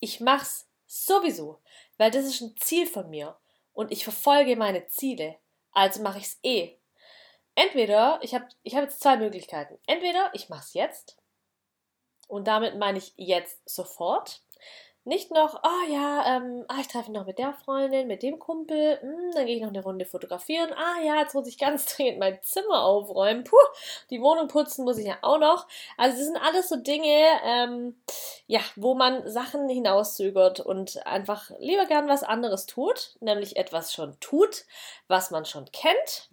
Ich 0.00 0.20
mach's 0.20 0.66
sowieso, 0.86 1.60
weil 1.98 2.10
das 2.10 2.24
ist 2.24 2.40
ein 2.40 2.56
Ziel 2.56 2.86
von 2.86 3.10
mir 3.10 3.36
und 3.74 3.92
ich 3.92 4.04
verfolge 4.04 4.56
meine 4.56 4.86
Ziele. 4.86 5.36
Also 5.72 6.02
mache 6.02 6.18
ich's 6.18 6.38
eh. 6.42 6.78
Entweder, 7.54 8.18
ich 8.22 8.34
habe 8.34 8.48
ich 8.62 8.74
hab 8.74 8.82
jetzt 8.82 9.00
zwei 9.00 9.16
Möglichkeiten. 9.16 9.78
Entweder 9.86 10.30
ich 10.32 10.48
mach's 10.48 10.72
jetzt 10.72 11.18
und 12.34 12.46
damit 12.46 12.76
meine 12.76 12.98
ich 12.98 13.12
jetzt 13.16 13.68
sofort 13.68 14.40
nicht 15.06 15.30
noch, 15.30 15.60
oh 15.62 15.92
ja, 15.92 16.36
ähm, 16.36 16.64
ah, 16.68 16.78
ich 16.80 16.88
treffe 16.88 17.10
mich 17.10 17.18
noch 17.18 17.26
mit 17.26 17.38
der 17.38 17.52
Freundin, 17.52 18.06
mit 18.06 18.22
dem 18.22 18.38
Kumpel, 18.38 18.98
hm, 19.00 19.32
dann 19.34 19.44
gehe 19.44 19.56
ich 19.56 19.62
noch 19.62 19.68
eine 19.68 19.82
Runde 19.82 20.06
fotografieren, 20.06 20.72
ah 20.72 21.02
ja, 21.04 21.20
jetzt 21.20 21.34
muss 21.34 21.46
ich 21.46 21.58
ganz 21.58 21.84
dringend 21.96 22.18
mein 22.18 22.42
Zimmer 22.42 22.82
aufräumen, 22.82 23.44
puh, 23.44 23.56
die 24.08 24.22
Wohnung 24.22 24.48
putzen 24.48 24.84
muss 24.84 24.96
ich 24.96 25.06
ja 25.06 25.18
auch 25.20 25.38
noch. 25.38 25.66
Also 25.98 26.16
das 26.16 26.26
sind 26.26 26.38
alles 26.38 26.70
so 26.70 26.76
Dinge, 26.76 27.28
ähm, 27.44 28.00
ja, 28.46 28.60
wo 28.76 28.94
man 28.94 29.28
Sachen 29.28 29.68
hinauszögert 29.68 30.60
und 30.60 31.06
einfach 31.06 31.50
lieber 31.58 31.84
gern 31.84 32.08
was 32.08 32.22
anderes 32.22 32.64
tut, 32.64 33.16
nämlich 33.20 33.56
etwas 33.56 33.92
schon 33.92 34.18
tut, 34.20 34.64
was 35.06 35.30
man 35.30 35.44
schon 35.44 35.66
kennt. 35.70 36.30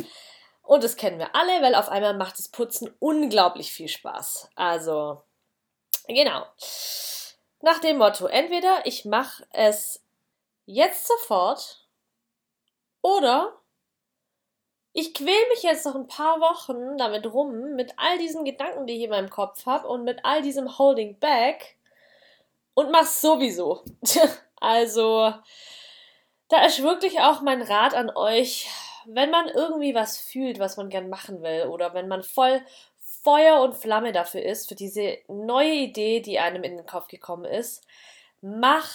Und 0.64 0.86
das 0.86 0.96
kennen 0.96 1.20
wir 1.20 1.36
alle, 1.36 1.62
weil 1.62 1.76
auf 1.76 1.90
einmal 1.90 2.14
macht 2.14 2.40
das 2.40 2.48
Putzen 2.48 2.94
unglaublich 3.00 3.74
viel 3.74 3.90
Spaß. 3.90 4.50
Also, 4.56 5.22
genau. 6.08 6.46
Nach 7.62 7.80
dem 7.80 7.98
Motto, 7.98 8.26
entweder 8.26 8.86
ich 8.86 9.06
mache 9.06 9.46
es 9.52 10.04
jetzt 10.66 11.08
sofort 11.08 11.88
oder 13.02 13.62
ich 14.94 15.14
quäl 15.14 15.48
mich 15.50 15.64
jetzt 15.64 15.86
noch 15.86 15.96
ein 15.96 16.08
paar 16.08 16.40
Wochen 16.42 16.98
damit 16.98 17.26
rum, 17.26 17.76
mit 17.76 17.94
all 17.98 18.18
diesen 18.18 18.44
Gedanken, 18.44 18.88
die 18.88 18.98
ich 18.98 19.04
in 19.04 19.10
meinem 19.10 19.30
Kopf 19.30 19.66
habe 19.66 19.88
und 19.88 20.04
mit 20.04 20.26
all 20.26 20.42
diesem 20.42 20.78
Holding 20.78 21.18
Back 21.20 21.78
und 22.74 22.92
mach's 22.92 23.22
sowieso. 23.22 23.84
also, 24.60 25.34
da 26.50 26.66
ist 26.66 26.84
wirklich 26.84 27.20
auch 27.20 27.42
mein 27.42 27.62
Rat 27.62 27.94
an 27.94 28.10
euch, 28.16 28.70
wenn 29.06 29.32
man 29.32 29.48
irgendwie 29.48 29.96
was 29.96 30.18
fühlt, 30.18 30.60
was 30.60 30.78
man 30.78 30.90
gern 30.90 31.10
machen 31.10 31.42
will 31.42 31.68
oder 31.68 31.94
wenn 31.94 32.08
man 32.08 32.24
voll 32.24 32.62
Feuer 33.24 33.62
und 33.62 33.76
Flamme 33.76 34.12
dafür 34.12 34.44
ist, 34.44 34.68
für 34.68 34.76
diese 34.76 35.18
neue 35.28 35.74
Idee, 35.74 36.22
die 36.22 36.40
einem 36.40 36.64
in 36.64 36.78
den 36.78 36.86
Kopf 36.86 37.08
gekommen 37.08 37.46
ist, 37.46 37.86
mach 38.42 38.90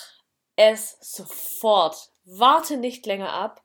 es 0.57 0.97
sofort. 1.01 2.11
Warte 2.25 2.77
nicht 2.77 3.07
länger 3.07 3.33
ab. 3.33 3.63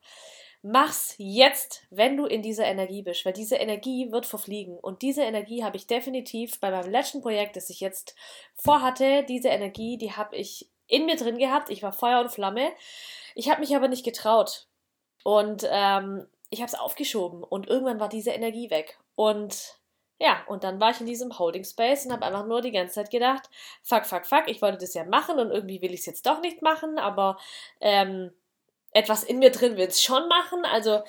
Mach's 0.62 1.16
jetzt, 1.18 1.88
wenn 1.90 2.18
du 2.18 2.28
in 2.28 2.44
dieser 2.44 2.66
Energie 2.66 3.02
bist, 3.02 3.26
weil 3.26 3.34
diese 3.34 3.56
Energie 3.56 4.12
wird 4.12 4.28
verfliegen. 4.28 4.78
Und 4.78 5.02
diese 5.02 5.24
Energie 5.24 5.64
habe 5.64 5.78
ich 5.78 5.88
definitiv 5.88 6.60
bei 6.60 6.70
meinem 6.70 6.92
letzten 6.92 7.22
Projekt, 7.22 7.56
das 7.56 7.72
ich 7.72 7.80
jetzt 7.80 8.16
vorhatte, 8.54 9.24
diese 9.24 9.50
Energie, 9.50 9.98
die 9.98 10.12
habe 10.12 10.36
ich 10.36 10.70
in 10.86 11.08
mir 11.08 11.16
drin 11.16 11.40
gehabt. 11.40 11.72
Ich 11.72 11.82
war 11.82 11.94
Feuer 11.94 12.22
und 12.22 12.30
Flamme. 12.30 12.72
Ich 13.34 13.50
habe 13.50 13.62
mich 13.62 13.76
aber 13.76 13.88
nicht 13.88 14.06
getraut. 14.06 14.68
Und 15.24 15.68
ähm, 15.68 16.28
ich 16.52 16.60
habe 16.60 16.68
es 16.68 16.80
aufgeschoben 16.80 17.44
und 17.44 17.68
irgendwann 17.68 18.00
war 18.00 18.10
diese 18.10 18.32
Energie 18.32 18.70
weg. 18.70 19.00
Und 19.16 19.81
Ja, 20.24 20.44
und 20.46 20.64
dann 20.64 20.80
war 20.80 20.92
ich 20.92 21.00
in 21.00 21.08
diesem 21.08 21.40
Holding 21.40 21.64
Space 21.64 22.06
und 22.06 22.12
habe 22.12 22.28
einfach 22.28 22.46
nur 22.46 22.62
die 22.62 22.70
ganze 22.70 22.94
Zeit 22.94 23.10
gedacht, 23.10 23.50
fuck, 23.82 24.06
fuck, 24.06 24.24
fuck, 24.24 24.44
ich 24.46 24.62
wollte 24.62 24.78
das 24.78 24.94
ja 24.94 25.04
machen 25.04 25.40
und 25.40 25.50
irgendwie 25.50 25.82
will 25.82 25.96
ich 25.96 26.02
es 26.02 26.06
jetzt 26.06 26.28
doch 26.28 26.42
nicht 26.42 26.62
machen, 26.62 27.00
aber 27.00 27.40
ähm, 27.80 28.32
etwas 28.92 29.24
in 29.24 29.40
mir 29.40 29.50
drin 29.50 29.78
will 29.78 29.88
es 29.88 30.04
schon 30.04 30.28
machen. 30.28 30.64
Also, 30.66 31.02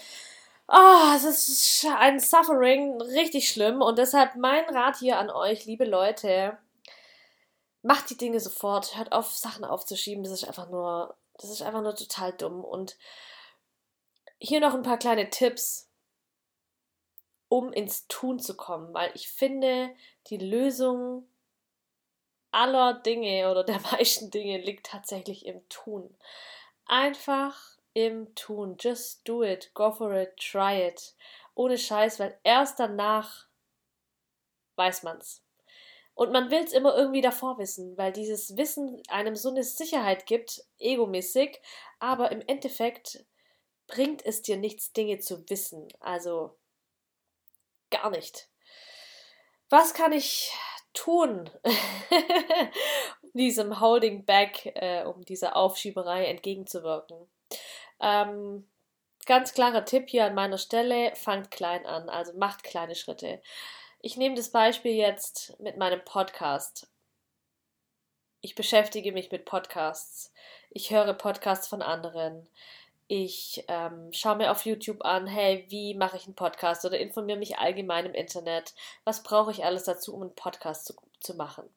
oh, 0.66 1.12
es 1.14 1.24
ist 1.24 1.86
ein 1.98 2.20
Suffering, 2.20 3.02
richtig 3.02 3.50
schlimm. 3.50 3.82
Und 3.82 3.98
deshalb 3.98 4.36
mein 4.36 4.64
Rat 4.74 4.96
hier 4.96 5.18
an 5.18 5.28
euch, 5.28 5.66
liebe 5.66 5.84
Leute, 5.84 6.56
macht 7.82 8.08
die 8.08 8.16
Dinge 8.16 8.40
sofort, 8.40 8.96
hört 8.96 9.12
auf, 9.12 9.30
Sachen 9.32 9.66
aufzuschieben. 9.66 10.24
Das 10.24 10.32
ist 10.32 10.44
einfach 10.44 10.70
nur, 10.70 11.18
das 11.36 11.50
ist 11.50 11.60
einfach 11.60 11.82
nur 11.82 11.94
total 11.94 12.32
dumm. 12.32 12.64
Und 12.64 12.96
hier 14.38 14.60
noch 14.60 14.72
ein 14.72 14.82
paar 14.82 14.98
kleine 14.98 15.28
Tipps, 15.28 15.91
um 17.52 17.70
ins 17.70 18.06
Tun 18.08 18.38
zu 18.38 18.56
kommen, 18.56 18.94
weil 18.94 19.10
ich 19.12 19.28
finde, 19.28 19.94
die 20.28 20.38
Lösung 20.38 21.28
aller 22.50 22.94
Dinge 22.94 23.50
oder 23.50 23.62
der 23.62 23.78
meisten 23.92 24.30
Dinge 24.30 24.56
liegt 24.56 24.86
tatsächlich 24.86 25.44
im 25.44 25.68
Tun. 25.68 26.16
Einfach 26.86 27.76
im 27.92 28.34
Tun. 28.34 28.78
Just 28.80 29.28
do 29.28 29.42
it, 29.42 29.70
go 29.74 29.92
for 29.92 30.14
it, 30.14 30.34
try 30.38 30.88
it. 30.88 31.14
Ohne 31.54 31.76
Scheiß, 31.76 32.18
weil 32.20 32.38
erst 32.42 32.80
danach 32.80 33.48
weiß 34.76 35.02
man's. 35.02 35.42
Und 36.14 36.32
man 36.32 36.50
will 36.50 36.64
es 36.64 36.72
immer 36.72 36.96
irgendwie 36.96 37.20
davor 37.20 37.58
wissen, 37.58 37.98
weil 37.98 38.14
dieses 38.14 38.56
Wissen 38.56 39.02
einem 39.08 39.36
so 39.36 39.50
eine 39.50 39.62
Sicherheit 39.62 40.24
gibt, 40.24 40.64
egomäßig, 40.78 41.60
aber 41.98 42.32
im 42.32 42.40
Endeffekt 42.46 43.26
bringt 43.88 44.24
es 44.24 44.40
dir 44.40 44.56
nichts, 44.56 44.94
Dinge 44.94 45.18
zu 45.18 45.50
wissen. 45.50 45.88
Also 46.00 46.56
gar 47.92 48.10
nicht. 48.10 48.48
Was 49.70 49.94
kann 49.94 50.12
ich 50.12 50.52
tun, 50.92 51.48
um 51.62 53.30
diesem 53.34 53.80
Holding 53.80 54.24
Back, 54.24 54.66
äh, 54.74 55.04
um 55.04 55.24
dieser 55.24 55.56
Aufschieberei 55.56 56.26
entgegenzuwirken? 56.26 57.28
Ähm, 58.00 58.68
ganz 59.26 59.54
klarer 59.54 59.84
Tipp 59.84 60.10
hier 60.10 60.26
an 60.26 60.34
meiner 60.34 60.58
Stelle, 60.58 61.14
fangt 61.14 61.50
klein 61.50 61.86
an, 61.86 62.08
also 62.08 62.36
macht 62.36 62.64
kleine 62.64 62.94
Schritte. 62.94 63.40
Ich 64.00 64.16
nehme 64.16 64.34
das 64.34 64.50
Beispiel 64.50 64.94
jetzt 64.94 65.58
mit 65.60 65.76
meinem 65.76 66.04
Podcast. 66.04 66.88
Ich 68.40 68.56
beschäftige 68.56 69.12
mich 69.12 69.30
mit 69.30 69.44
Podcasts. 69.44 70.32
Ich 70.70 70.90
höre 70.90 71.14
Podcasts 71.14 71.68
von 71.68 71.80
anderen. 71.80 72.48
Ich 73.14 73.62
ähm, 73.68 74.10
schaue 74.14 74.36
mir 74.36 74.50
auf 74.50 74.64
YouTube 74.64 75.04
an, 75.04 75.26
hey, 75.26 75.66
wie 75.68 75.92
mache 75.92 76.16
ich 76.16 76.24
einen 76.24 76.34
Podcast 76.34 76.86
oder 76.86 76.98
informiere 76.98 77.38
mich 77.38 77.58
allgemein 77.58 78.06
im 78.06 78.14
Internet. 78.14 78.72
Was 79.04 79.22
brauche 79.22 79.50
ich 79.50 79.66
alles 79.66 79.84
dazu, 79.84 80.14
um 80.14 80.22
einen 80.22 80.34
Podcast 80.34 80.86
zu, 80.86 80.94
zu 81.20 81.34
machen? 81.34 81.68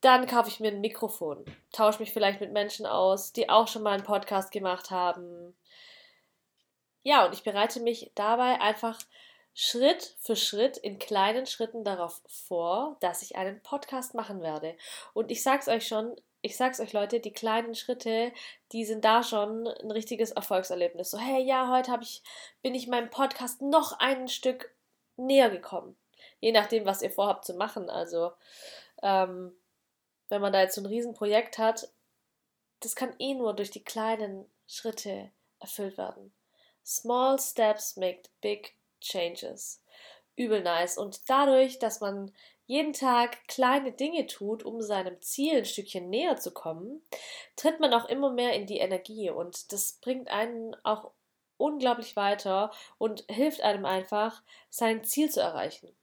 Dann 0.00 0.26
kaufe 0.26 0.48
ich 0.48 0.58
mir 0.58 0.68
ein 0.68 0.80
Mikrofon, 0.80 1.44
tausche 1.70 1.98
mich 1.98 2.14
vielleicht 2.14 2.40
mit 2.40 2.50
Menschen 2.50 2.86
aus, 2.86 3.34
die 3.34 3.50
auch 3.50 3.68
schon 3.68 3.82
mal 3.82 3.92
einen 3.92 4.04
Podcast 4.04 4.52
gemacht 4.52 4.90
haben. 4.90 5.54
Ja, 7.02 7.26
und 7.26 7.34
ich 7.34 7.42
bereite 7.42 7.80
mich 7.80 8.10
dabei 8.14 8.58
einfach 8.58 8.98
Schritt 9.52 10.16
für 10.18 10.34
Schritt 10.34 10.78
in 10.78 10.98
kleinen 10.98 11.44
Schritten 11.44 11.84
darauf 11.84 12.22
vor, 12.26 12.96
dass 13.00 13.20
ich 13.20 13.36
einen 13.36 13.60
Podcast 13.60 14.14
machen 14.14 14.40
werde. 14.40 14.76
Und 15.12 15.30
ich 15.30 15.42
sag's 15.42 15.68
euch 15.68 15.86
schon, 15.86 16.16
ich 16.42 16.56
sag's 16.56 16.80
euch 16.80 16.92
Leute, 16.92 17.20
die 17.20 17.32
kleinen 17.32 17.74
Schritte, 17.76 18.32
die 18.72 18.84
sind 18.84 19.04
da 19.04 19.22
schon 19.22 19.68
ein 19.68 19.90
richtiges 19.92 20.32
Erfolgserlebnis. 20.32 21.12
So, 21.12 21.18
hey, 21.18 21.42
ja, 21.42 21.70
heute 21.70 21.92
habe 21.92 22.02
ich, 22.02 22.22
bin 22.62 22.74
ich 22.74 22.88
meinem 22.88 23.10
Podcast 23.10 23.62
noch 23.62 23.98
ein 24.00 24.26
Stück 24.28 24.74
näher 25.16 25.50
gekommen. 25.50 25.96
Je 26.40 26.50
nachdem, 26.50 26.84
was 26.84 27.00
ihr 27.00 27.10
vorhabt 27.10 27.44
zu 27.44 27.54
machen. 27.54 27.88
Also, 27.88 28.32
ähm, 29.02 29.52
wenn 30.28 30.40
man 30.40 30.52
da 30.52 30.62
jetzt 30.62 30.74
so 30.74 30.80
ein 30.80 30.86
Riesenprojekt 30.86 31.58
hat, 31.58 31.88
das 32.80 32.96
kann 32.96 33.14
eh 33.20 33.34
nur 33.34 33.54
durch 33.54 33.70
die 33.70 33.84
kleinen 33.84 34.50
Schritte 34.66 35.30
erfüllt 35.60 35.96
werden. 35.96 36.32
Small 36.84 37.38
steps 37.38 37.96
make 37.96 38.22
big 38.40 38.74
changes. 39.00 39.80
Übel 40.34 40.62
nice. 40.62 40.98
Und 40.98 41.30
dadurch, 41.30 41.78
dass 41.78 42.00
man 42.00 42.32
jeden 42.72 42.94
Tag 42.94 43.46
kleine 43.48 43.92
Dinge 43.92 44.26
tut, 44.26 44.62
um 44.62 44.80
seinem 44.80 45.20
Ziel 45.20 45.58
ein 45.58 45.66
Stückchen 45.66 46.08
näher 46.08 46.38
zu 46.38 46.52
kommen, 46.52 47.06
tritt 47.54 47.80
man 47.80 47.92
auch 47.92 48.06
immer 48.06 48.32
mehr 48.32 48.54
in 48.54 48.64
die 48.66 48.78
Energie 48.78 49.28
und 49.28 49.74
das 49.74 49.92
bringt 50.00 50.30
einen 50.30 50.74
auch 50.82 51.10
unglaublich 51.58 52.16
weiter 52.16 52.72
und 52.96 53.26
hilft 53.28 53.60
einem 53.60 53.84
einfach, 53.84 54.42
sein 54.70 55.04
Ziel 55.04 55.30
zu 55.30 55.42
erreichen. 55.42 55.94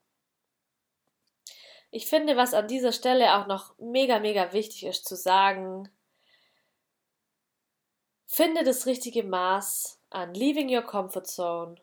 Ich 1.89 2.05
finde, 2.05 2.37
was 2.37 2.53
an 2.53 2.67
dieser 2.67 2.91
Stelle 2.91 3.35
auch 3.39 3.47
noch 3.47 3.75
mega, 3.79 4.19
mega 4.19 4.53
wichtig 4.53 4.83
ist 4.83 5.07
zu 5.07 5.15
sagen, 5.15 5.89
finde 8.27 8.63
das 8.63 8.85
richtige 8.85 9.23
Maß 9.23 9.99
an 10.11 10.35
leaving 10.35 10.69
your 10.69 10.83
comfort 10.83 11.25
zone 11.25 11.81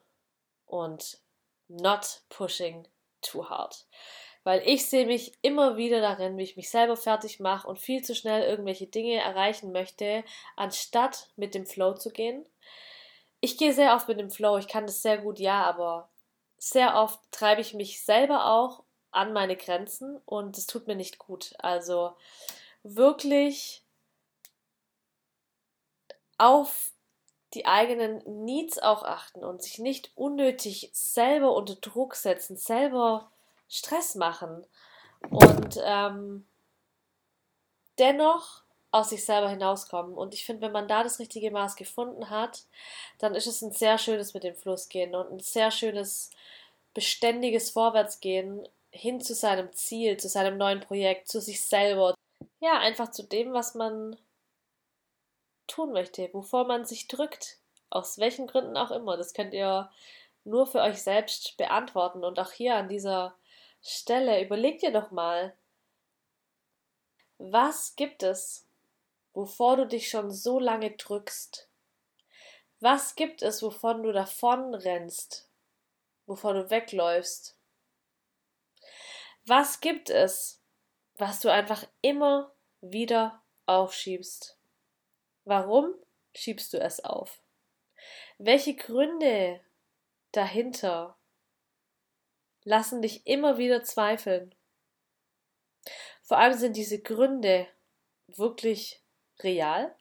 und 0.65 1.21
not 1.67 2.23
pushing 2.29 2.87
too 3.21 3.49
hard 3.49 3.85
weil 4.47 4.63
ich 4.65 4.89
sehe 4.89 5.07
mich 5.07 5.33
immer 5.43 5.77
wieder 5.77 6.01
darin, 6.01 6.39
wie 6.39 6.45
ich 6.45 6.57
mich 6.57 6.71
selber 6.71 6.97
fertig 6.97 7.41
mache 7.41 7.67
und 7.67 7.81
viel 7.81 8.05
zu 8.05 8.15
schnell 8.15 8.45
irgendwelche 8.45 8.87
Dinge 8.87 9.17
erreichen 9.17 9.73
möchte, 9.73 10.23
anstatt 10.55 11.31
mit 11.35 11.53
dem 11.57 11.67
Flow 11.67 11.95
zu 11.95 12.11
gehen. 12.11 12.47
Ich 13.41 13.59
gehe 13.59 13.73
sehr 13.73 13.97
oft 13.97 14.07
mit 14.07 14.21
dem 14.21 14.31
Flow, 14.31 14.57
ich 14.57 14.69
kann 14.69 14.87
das 14.87 15.03
sehr 15.03 15.19
gut, 15.19 15.41
ja, 15.41 15.65
aber 15.65 16.11
sehr 16.59 16.95
oft 16.95 17.19
treibe 17.33 17.61
ich 17.61 17.75
mich 17.75 18.05
selber 18.05 18.47
auch 18.47 18.85
an 19.11 19.33
meine 19.33 19.57
Grenzen 19.57 20.17
und 20.27 20.57
es 20.57 20.69
tut 20.69 20.87
mir 20.87 20.95
nicht 20.95 21.19
gut. 21.19 21.55
Also 21.59 22.15
wirklich 22.85 23.83
auf 26.39 26.93
die 27.53 27.67
eigenen 27.67 28.23
Needs 28.45 28.79
auch 28.79 29.03
achten 29.03 29.43
und 29.43 29.61
sich 29.61 29.81
nicht 29.81 30.13
unnötig 30.15 30.91
selber 30.93 31.53
unter 31.53 31.75
Druck 31.75 32.15
setzen, 32.15 32.57
selber 32.57 33.33
Stress 33.69 34.15
machen 34.15 34.67
und 35.31 35.79
ähm, 35.83 36.47
dennoch 37.99 38.63
aus 38.91 39.11
sich 39.11 39.25
selber 39.25 39.49
hinauskommen. 39.49 40.15
Und 40.15 40.35
ich 40.35 40.47
finde, 40.47 40.63
wenn 40.63 40.73
man 40.73 40.89
da 40.89 41.03
das 41.03 41.19
richtige 41.19 41.51
Maß 41.51 41.77
gefunden 41.77 42.31
hat, 42.31 42.65
dann 43.19 43.35
ist 43.35 43.47
es 43.47 43.63
ein 43.63 43.73
sehr 43.73 43.99
schönes 43.99 44.35
mit 44.35 44.45
dem 44.45 44.55
Fluss 44.55 44.89
gehen 44.89 45.15
und 45.15 45.31
ein 45.31 45.41
sehr 45.41 45.71
schönes, 45.71 46.31
beständiges 46.95 47.71
Vorwärtsgehen 47.71 48.67
hin 48.91 49.21
zu 49.21 49.35
seinem 49.35 49.73
Ziel, 49.73 50.17
zu 50.17 50.29
seinem 50.29 50.57
neuen 50.57 50.81
Projekt, 50.81 51.29
zu 51.29 51.41
sich 51.41 51.63
selber. 51.63 52.15
Ja, 52.61 52.79
einfach 52.79 53.11
zu 53.11 53.23
dem, 53.23 53.53
was 53.53 53.75
man 53.75 54.17
tun 55.67 55.93
möchte, 55.93 56.31
wovor 56.33 56.67
man 56.67 56.87
sich 56.87 57.09
drückt. 57.09 57.59
Aus 57.91 58.19
welchen 58.19 58.47
Gründen 58.47 58.77
auch 58.77 58.91
immer. 58.91 59.17
Das 59.17 59.35
könnt 59.35 59.53
ihr 59.53 59.91
nur 60.45 60.67
für 60.67 60.81
euch 60.81 61.03
selbst 61.03 61.57
beantworten. 61.57 62.25
Und 62.25 62.41
auch 62.41 62.53
hier 62.53 62.77
an 62.77 62.89
dieser 62.89 63.35
Stelle, 63.83 64.45
überleg 64.45 64.81
dir 64.81 64.93
doch 64.93 65.11
mal, 65.11 65.57
was 67.39 67.97
gibt 67.97 68.23
es, 68.23 68.67
wovor 69.35 69.77
du 69.77 69.87
dich 69.87 70.09
schon 70.09 70.31
so 70.31 70.59
lange 70.59 70.93
drückst? 70.93 71.69
Was 72.81 73.15
gibt 73.15 73.43
es, 73.43 73.63
wovon 73.63 74.03
du 74.03 74.13
davon 74.13 74.75
rennst, 74.75 75.51
wovon 76.27 76.57
du 76.57 76.71
wegläufst? 76.71 77.57
Was 79.45 79.81
gibt 79.81 80.11
es, 80.11 80.61
was 81.17 81.41
du 81.41 81.51
einfach 81.51 81.87
immer 82.03 82.53
wieder 82.81 83.43
aufschiebst? 83.67 84.59
Warum 85.45 85.95
schiebst 86.35 86.73
du 86.73 86.81
es 86.81 87.05
auf? 87.05 87.41
Welche 88.39 88.75
Gründe 88.75 89.61
dahinter 90.33 91.17
lassen 92.67 93.01
dich 93.01 93.27
immer 93.27 93.59
wieder 93.59 93.85
zweifeln. 93.85 94.53
Vor 96.23 96.39
allem 96.39 96.59
sind 96.59 96.77
diese 96.77 97.01
Gründe 97.01 97.69
wirklich 98.27 99.01
real? 99.39 99.95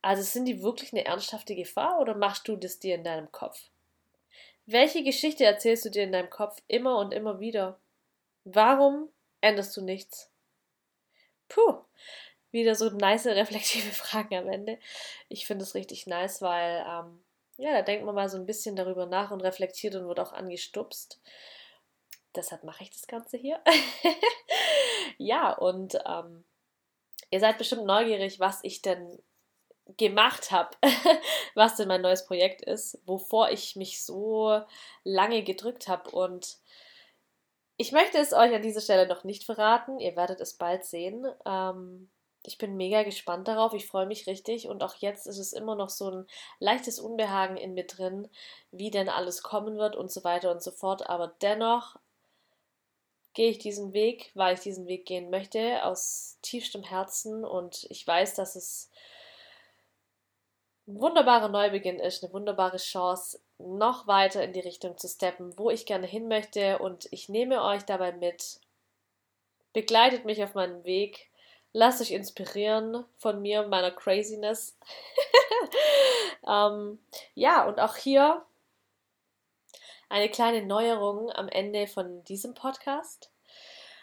Also 0.00 0.22
sind 0.22 0.44
die 0.44 0.62
wirklich 0.62 0.92
eine 0.92 1.04
ernsthafte 1.04 1.56
Gefahr 1.56 1.98
oder 1.98 2.14
machst 2.14 2.46
du 2.46 2.54
das 2.54 2.78
dir 2.78 2.94
in 2.94 3.02
deinem 3.02 3.32
Kopf? 3.32 3.68
Welche 4.66 5.02
Geschichte 5.02 5.44
erzählst 5.44 5.84
du 5.84 5.90
dir 5.90 6.04
in 6.04 6.12
deinem 6.12 6.30
Kopf 6.30 6.62
immer 6.68 6.98
und 6.98 7.12
immer 7.12 7.40
wieder? 7.40 7.80
Warum 8.44 9.08
änderst 9.40 9.76
du 9.76 9.80
nichts? 9.82 10.30
Puh, 11.48 11.80
wieder 12.52 12.76
so 12.76 12.90
nice 12.90 13.26
reflektive 13.26 13.90
Fragen 13.92 14.36
am 14.36 14.48
Ende. 14.48 14.78
Ich 15.28 15.48
finde 15.48 15.64
es 15.64 15.74
richtig 15.74 16.06
nice, 16.06 16.42
weil 16.42 16.86
ähm, 16.88 17.24
ja, 17.56 17.72
da 17.72 17.82
denkt 17.82 18.06
man 18.06 18.14
mal 18.14 18.28
so 18.28 18.36
ein 18.36 18.46
bisschen 18.46 18.76
darüber 18.76 19.06
nach 19.06 19.32
und 19.32 19.40
reflektiert 19.40 19.96
und 19.96 20.06
wird 20.06 20.20
auch 20.20 20.32
angestupst 20.32 21.20
deshalb 22.36 22.64
mache 22.64 22.82
ich 22.82 22.90
das 22.90 23.06
Ganze 23.06 23.36
hier. 23.36 23.60
ja, 25.18 25.52
und 25.52 25.98
ähm, 26.06 26.44
ihr 27.30 27.40
seid 27.40 27.58
bestimmt 27.58 27.86
neugierig, 27.86 28.40
was 28.40 28.60
ich 28.62 28.82
denn 28.82 29.22
gemacht 29.96 30.50
habe, 30.50 30.70
was 31.54 31.76
denn 31.76 31.88
mein 31.88 32.02
neues 32.02 32.26
Projekt 32.26 32.62
ist, 32.62 32.98
wovor 33.06 33.50
ich 33.50 33.76
mich 33.76 34.04
so 34.04 34.60
lange 35.04 35.42
gedrückt 35.42 35.88
habe. 35.88 36.10
Und 36.10 36.58
Ich 37.76 37.92
möchte 37.92 38.18
es 38.18 38.32
euch 38.32 38.54
an 38.54 38.62
dieser 38.62 38.80
Stelle 38.80 39.06
noch 39.06 39.24
nicht 39.24 39.44
verraten. 39.44 39.98
Ihr 40.00 40.16
werdet 40.16 40.40
es 40.40 40.54
bald 40.54 40.84
sehen. 40.84 41.26
Ähm, 41.44 42.10
ich 42.44 42.58
bin 42.58 42.76
mega 42.76 43.02
gespannt 43.02 43.48
darauf. 43.48 43.74
Ich 43.74 43.86
freue 43.86 44.06
mich 44.06 44.26
richtig. 44.26 44.68
Und 44.68 44.82
auch 44.82 44.94
jetzt 44.96 45.26
ist 45.26 45.38
es 45.38 45.52
immer 45.52 45.74
noch 45.74 45.90
so 45.90 46.10
ein 46.10 46.26
leichtes 46.58 46.98
Unbehagen 46.98 47.56
in 47.56 47.74
mir 47.74 47.86
drin, 47.86 48.28
wie 48.70 48.90
denn 48.90 49.08
alles 49.08 49.42
kommen 49.42 49.78
wird 49.78 49.94
und 49.96 50.10
so 50.10 50.24
weiter 50.24 50.50
und 50.50 50.62
so 50.62 50.70
fort. 50.70 51.08
Aber 51.08 51.34
dennoch 51.42 51.96
gehe 53.36 53.50
ich 53.50 53.58
diesen 53.58 53.92
Weg, 53.92 54.30
weil 54.34 54.54
ich 54.54 54.60
diesen 54.60 54.86
Weg 54.86 55.04
gehen 55.04 55.28
möchte, 55.28 55.84
aus 55.84 56.38
tiefstem 56.40 56.82
Herzen. 56.82 57.44
Und 57.44 57.86
ich 57.90 58.04
weiß, 58.04 58.34
dass 58.34 58.56
es 58.56 58.90
ein 60.88 60.98
wunderbarer 60.98 61.48
Neubeginn 61.48 62.00
ist, 62.00 62.24
eine 62.24 62.32
wunderbare 62.32 62.78
Chance, 62.78 63.38
noch 63.58 64.06
weiter 64.06 64.42
in 64.42 64.54
die 64.54 64.60
Richtung 64.60 64.96
zu 64.96 65.06
steppen, 65.06 65.56
wo 65.58 65.68
ich 65.68 65.84
gerne 65.84 66.06
hin 66.06 66.28
möchte. 66.28 66.78
Und 66.78 67.08
ich 67.10 67.28
nehme 67.28 67.62
euch 67.62 67.82
dabei 67.82 68.12
mit. 68.12 68.58
Begleitet 69.74 70.24
mich 70.24 70.42
auf 70.42 70.54
meinem 70.54 70.82
Weg. 70.84 71.28
Lasst 71.74 72.00
euch 72.00 72.12
inspirieren 72.12 73.04
von 73.18 73.42
mir 73.42 73.60
und 73.60 73.68
meiner 73.68 73.90
Craziness. 73.90 74.78
ähm, 76.48 76.98
ja, 77.34 77.68
und 77.68 77.80
auch 77.80 77.96
hier 77.96 78.46
eine 80.08 80.28
kleine 80.28 80.64
Neuerung 80.64 81.30
am 81.30 81.48
Ende 81.48 81.86
von 81.86 82.24
diesem 82.24 82.54
Podcast. 82.54 83.30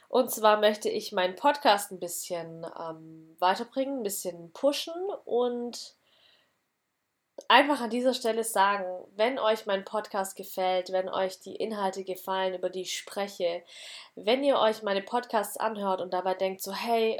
Und 0.09 0.29
zwar 0.29 0.59
möchte 0.59 0.89
ich 0.89 1.11
meinen 1.11 1.35
Podcast 1.35 1.91
ein 1.91 1.99
bisschen 1.99 2.65
ähm, 2.79 3.35
weiterbringen, 3.39 3.99
ein 3.99 4.03
bisschen 4.03 4.51
pushen 4.53 4.93
und 5.25 5.95
einfach 7.47 7.81
an 7.81 7.89
dieser 7.89 8.13
Stelle 8.13 8.43
sagen, 8.43 8.85
wenn 9.15 9.39
euch 9.39 9.65
mein 9.65 9.85
Podcast 9.85 10.35
gefällt, 10.35 10.91
wenn 10.91 11.09
euch 11.09 11.39
die 11.39 11.55
Inhalte 11.55 12.03
gefallen, 12.03 12.53
über 12.53 12.69
die 12.69 12.81
ich 12.81 12.97
spreche, 12.97 13.63
wenn 14.15 14.43
ihr 14.43 14.59
euch 14.59 14.83
meine 14.83 15.01
Podcasts 15.01 15.57
anhört 15.57 16.01
und 16.01 16.13
dabei 16.13 16.35
denkt 16.35 16.61
so, 16.61 16.73
hey, 16.73 17.19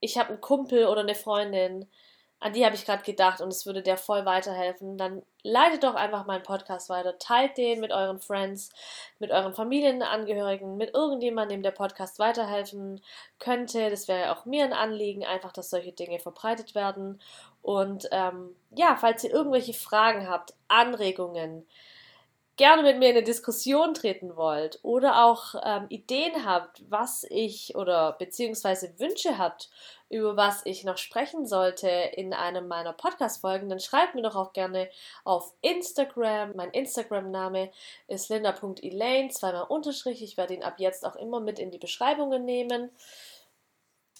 ich 0.00 0.16
habe 0.16 0.28
einen 0.28 0.40
Kumpel 0.40 0.86
oder 0.86 1.00
eine 1.00 1.16
Freundin, 1.16 1.90
an 2.40 2.52
die 2.52 2.64
habe 2.64 2.76
ich 2.76 2.84
gerade 2.84 3.02
gedacht 3.02 3.40
und 3.40 3.48
es 3.48 3.66
würde 3.66 3.82
der 3.82 3.96
voll 3.96 4.24
weiterhelfen, 4.24 4.96
dann 4.96 5.22
leitet 5.42 5.82
doch 5.82 5.94
einfach 5.94 6.24
meinen 6.24 6.44
Podcast 6.44 6.88
weiter, 6.88 7.18
teilt 7.18 7.56
den 7.58 7.80
mit 7.80 7.90
euren 7.90 8.20
Friends, 8.20 8.70
mit 9.18 9.32
euren 9.32 9.54
Familienangehörigen, 9.54 10.76
mit 10.76 10.94
irgendjemandem, 10.94 11.58
dem 11.58 11.62
der 11.62 11.72
Podcast 11.72 12.18
weiterhelfen 12.18 13.00
könnte. 13.40 13.90
Das 13.90 14.06
wäre 14.06 14.30
auch 14.32 14.44
mir 14.44 14.64
ein 14.64 14.72
Anliegen, 14.72 15.24
einfach, 15.24 15.52
dass 15.52 15.70
solche 15.70 15.92
Dinge 15.92 16.20
verbreitet 16.20 16.74
werden. 16.74 17.20
Und 17.62 18.08
ähm, 18.12 18.54
ja, 18.70 18.96
falls 18.96 19.24
ihr 19.24 19.32
irgendwelche 19.32 19.74
Fragen 19.74 20.28
habt, 20.28 20.54
Anregungen, 20.68 21.66
gerne 22.58 22.82
mit 22.82 22.98
mir 22.98 23.10
in 23.10 23.16
eine 23.16 23.24
Diskussion 23.24 23.94
treten 23.94 24.36
wollt 24.36 24.80
oder 24.82 25.24
auch 25.24 25.54
ähm, 25.64 25.86
Ideen 25.88 26.44
habt, 26.44 26.82
was 26.90 27.24
ich 27.30 27.76
oder 27.76 28.12
beziehungsweise 28.12 28.98
Wünsche 28.98 29.38
habt, 29.38 29.70
über 30.10 30.36
was 30.36 30.66
ich 30.66 30.84
noch 30.84 30.98
sprechen 30.98 31.46
sollte 31.46 31.88
in 31.88 32.34
einem 32.34 32.66
meiner 32.66 32.92
Podcast-Folgen, 32.92 33.68
dann 33.68 33.78
schreibt 33.78 34.14
mir 34.14 34.22
doch 34.22 34.36
auch 34.36 34.52
gerne 34.52 34.90
auf 35.24 35.54
Instagram. 35.60 36.56
Mein 36.56 36.70
Instagram-Name 36.70 37.70
ist 38.08 38.28
linda.elaine, 38.28 39.28
zweimal 39.30 39.64
Unterstrich. 39.68 40.22
Ich 40.22 40.36
werde 40.36 40.54
ihn 40.54 40.64
ab 40.64 40.74
jetzt 40.78 41.06
auch 41.06 41.16
immer 41.16 41.40
mit 41.40 41.58
in 41.58 41.70
die 41.70 41.78
Beschreibungen 41.78 42.44
nehmen. 42.44 42.90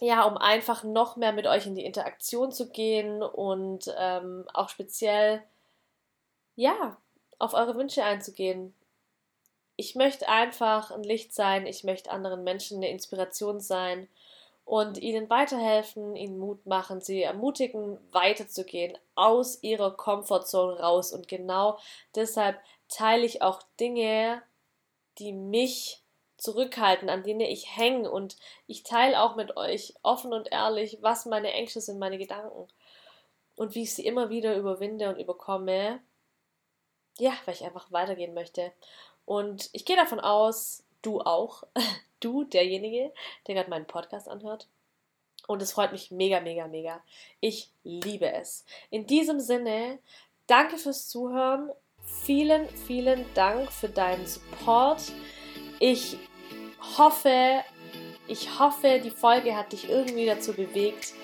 Ja, 0.00 0.22
um 0.24 0.36
einfach 0.36 0.84
noch 0.84 1.16
mehr 1.16 1.32
mit 1.32 1.48
euch 1.48 1.66
in 1.66 1.74
die 1.74 1.84
Interaktion 1.84 2.52
zu 2.52 2.70
gehen 2.70 3.20
und 3.20 3.92
ähm, 3.98 4.44
auch 4.54 4.68
speziell, 4.68 5.42
ja, 6.54 6.96
auf 7.38 7.54
eure 7.54 7.76
Wünsche 7.76 8.04
einzugehen. 8.04 8.74
Ich 9.76 9.94
möchte 9.94 10.28
einfach 10.28 10.90
ein 10.90 11.04
Licht 11.04 11.32
sein, 11.32 11.66
ich 11.66 11.84
möchte 11.84 12.10
anderen 12.10 12.44
Menschen 12.44 12.78
eine 12.78 12.90
Inspiration 12.90 13.60
sein 13.60 14.08
und 14.64 14.98
ihnen 14.98 15.30
weiterhelfen, 15.30 16.14
ihnen 16.14 16.38
Mut 16.38 16.66
machen, 16.66 17.00
sie 17.00 17.22
ermutigen, 17.22 17.98
weiterzugehen, 18.12 18.98
aus 19.14 19.62
ihrer 19.62 19.96
Komfortzone 19.96 20.78
raus. 20.78 21.12
Und 21.12 21.26
genau 21.26 21.78
deshalb 22.14 22.60
teile 22.88 23.24
ich 23.24 23.40
auch 23.40 23.62
Dinge, 23.80 24.42
die 25.18 25.32
mich 25.32 26.02
zurückhalten, 26.36 27.08
an 27.08 27.22
denen 27.22 27.40
ich 27.40 27.76
hänge. 27.76 28.10
Und 28.10 28.36
ich 28.66 28.82
teile 28.82 29.22
auch 29.22 29.36
mit 29.36 29.56
euch 29.56 29.94
offen 30.02 30.34
und 30.34 30.52
ehrlich, 30.52 30.98
was 31.00 31.24
meine 31.24 31.52
Ängste 31.52 31.80
sind, 31.80 31.98
meine 31.98 32.18
Gedanken. 32.18 32.68
Und 33.56 33.74
wie 33.74 33.84
ich 33.84 33.94
sie 33.94 34.04
immer 34.04 34.28
wieder 34.28 34.54
überwinde 34.54 35.08
und 35.08 35.18
überkomme, 35.18 36.00
ja, 37.18 37.32
weil 37.44 37.54
ich 37.54 37.64
einfach 37.64 37.90
weitergehen 37.90 38.34
möchte. 38.34 38.72
Und 39.24 39.68
ich 39.72 39.84
gehe 39.84 39.96
davon 39.96 40.20
aus, 40.20 40.84
du 41.02 41.20
auch, 41.20 41.64
du, 42.20 42.44
derjenige, 42.44 43.12
der 43.46 43.54
gerade 43.54 43.70
meinen 43.70 43.86
Podcast 43.86 44.28
anhört. 44.28 44.68
Und 45.46 45.62
es 45.62 45.72
freut 45.72 45.92
mich 45.92 46.10
mega, 46.10 46.40
mega, 46.40 46.66
mega. 46.66 47.02
Ich 47.40 47.70
liebe 47.82 48.30
es. 48.32 48.64
In 48.90 49.06
diesem 49.06 49.40
Sinne, 49.40 49.98
danke 50.46 50.76
fürs 50.76 51.08
Zuhören. 51.08 51.70
Vielen, 52.02 52.68
vielen 52.68 53.24
Dank 53.34 53.70
für 53.72 53.88
deinen 53.88 54.26
Support. 54.26 55.12
Ich 55.80 56.18
hoffe, 56.98 57.62
ich 58.26 58.58
hoffe, 58.58 59.00
die 59.02 59.10
Folge 59.10 59.56
hat 59.56 59.72
dich 59.72 59.88
irgendwie 59.88 60.26
dazu 60.26 60.52
bewegt, 60.52 61.14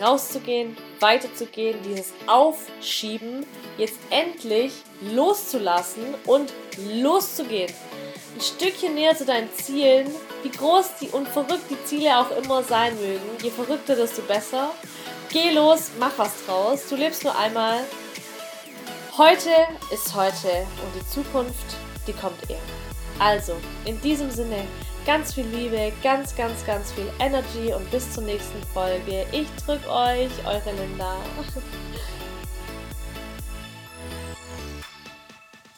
rauszugehen, 0.00 0.76
weiterzugehen, 1.00 1.78
dieses 1.82 2.12
Aufschieben 2.26 3.46
jetzt 3.78 3.98
endlich 4.10 4.72
loszulassen 5.00 6.14
und 6.26 6.52
loszugehen. 6.94 7.72
Ein 8.34 8.40
Stückchen 8.40 8.94
näher 8.94 9.16
zu 9.16 9.24
deinen 9.24 9.52
Zielen, 9.54 10.08
wie 10.42 10.50
groß 10.50 10.96
die 11.00 11.08
und 11.08 11.26
verrückt 11.26 11.70
die 11.70 11.84
Ziele 11.84 12.18
auch 12.18 12.30
immer 12.36 12.62
sein 12.62 12.94
mögen. 12.96 13.22
Je 13.42 13.50
verrückter, 13.50 13.96
desto 13.96 14.22
besser. 14.22 14.70
Geh 15.30 15.52
los, 15.52 15.90
mach 15.98 16.12
was 16.18 16.32
draus. 16.46 16.88
Du 16.88 16.96
lebst 16.96 17.24
nur 17.24 17.36
einmal. 17.36 17.80
Heute 19.16 19.50
ist 19.92 20.14
heute 20.14 20.48
und 20.48 20.94
die 20.94 21.08
Zukunft, 21.08 21.76
die 22.06 22.12
kommt 22.12 22.50
eh. 22.50 22.56
Also, 23.18 23.54
in 23.86 23.98
diesem 24.02 24.30
Sinne, 24.30 24.66
ganz 25.06 25.34
viel 25.34 25.46
Liebe, 25.46 25.92
ganz, 26.02 26.34
ganz, 26.34 26.66
ganz 26.66 26.92
viel 26.92 27.06
Energy 27.20 27.72
und 27.72 27.88
bis 27.90 28.12
zur 28.12 28.24
nächsten 28.24 28.62
Folge. 28.74 29.24
Ich 29.32 29.48
drück 29.64 29.86
euch, 29.88 30.30
eure 30.44 30.72
Linda. 30.72 31.16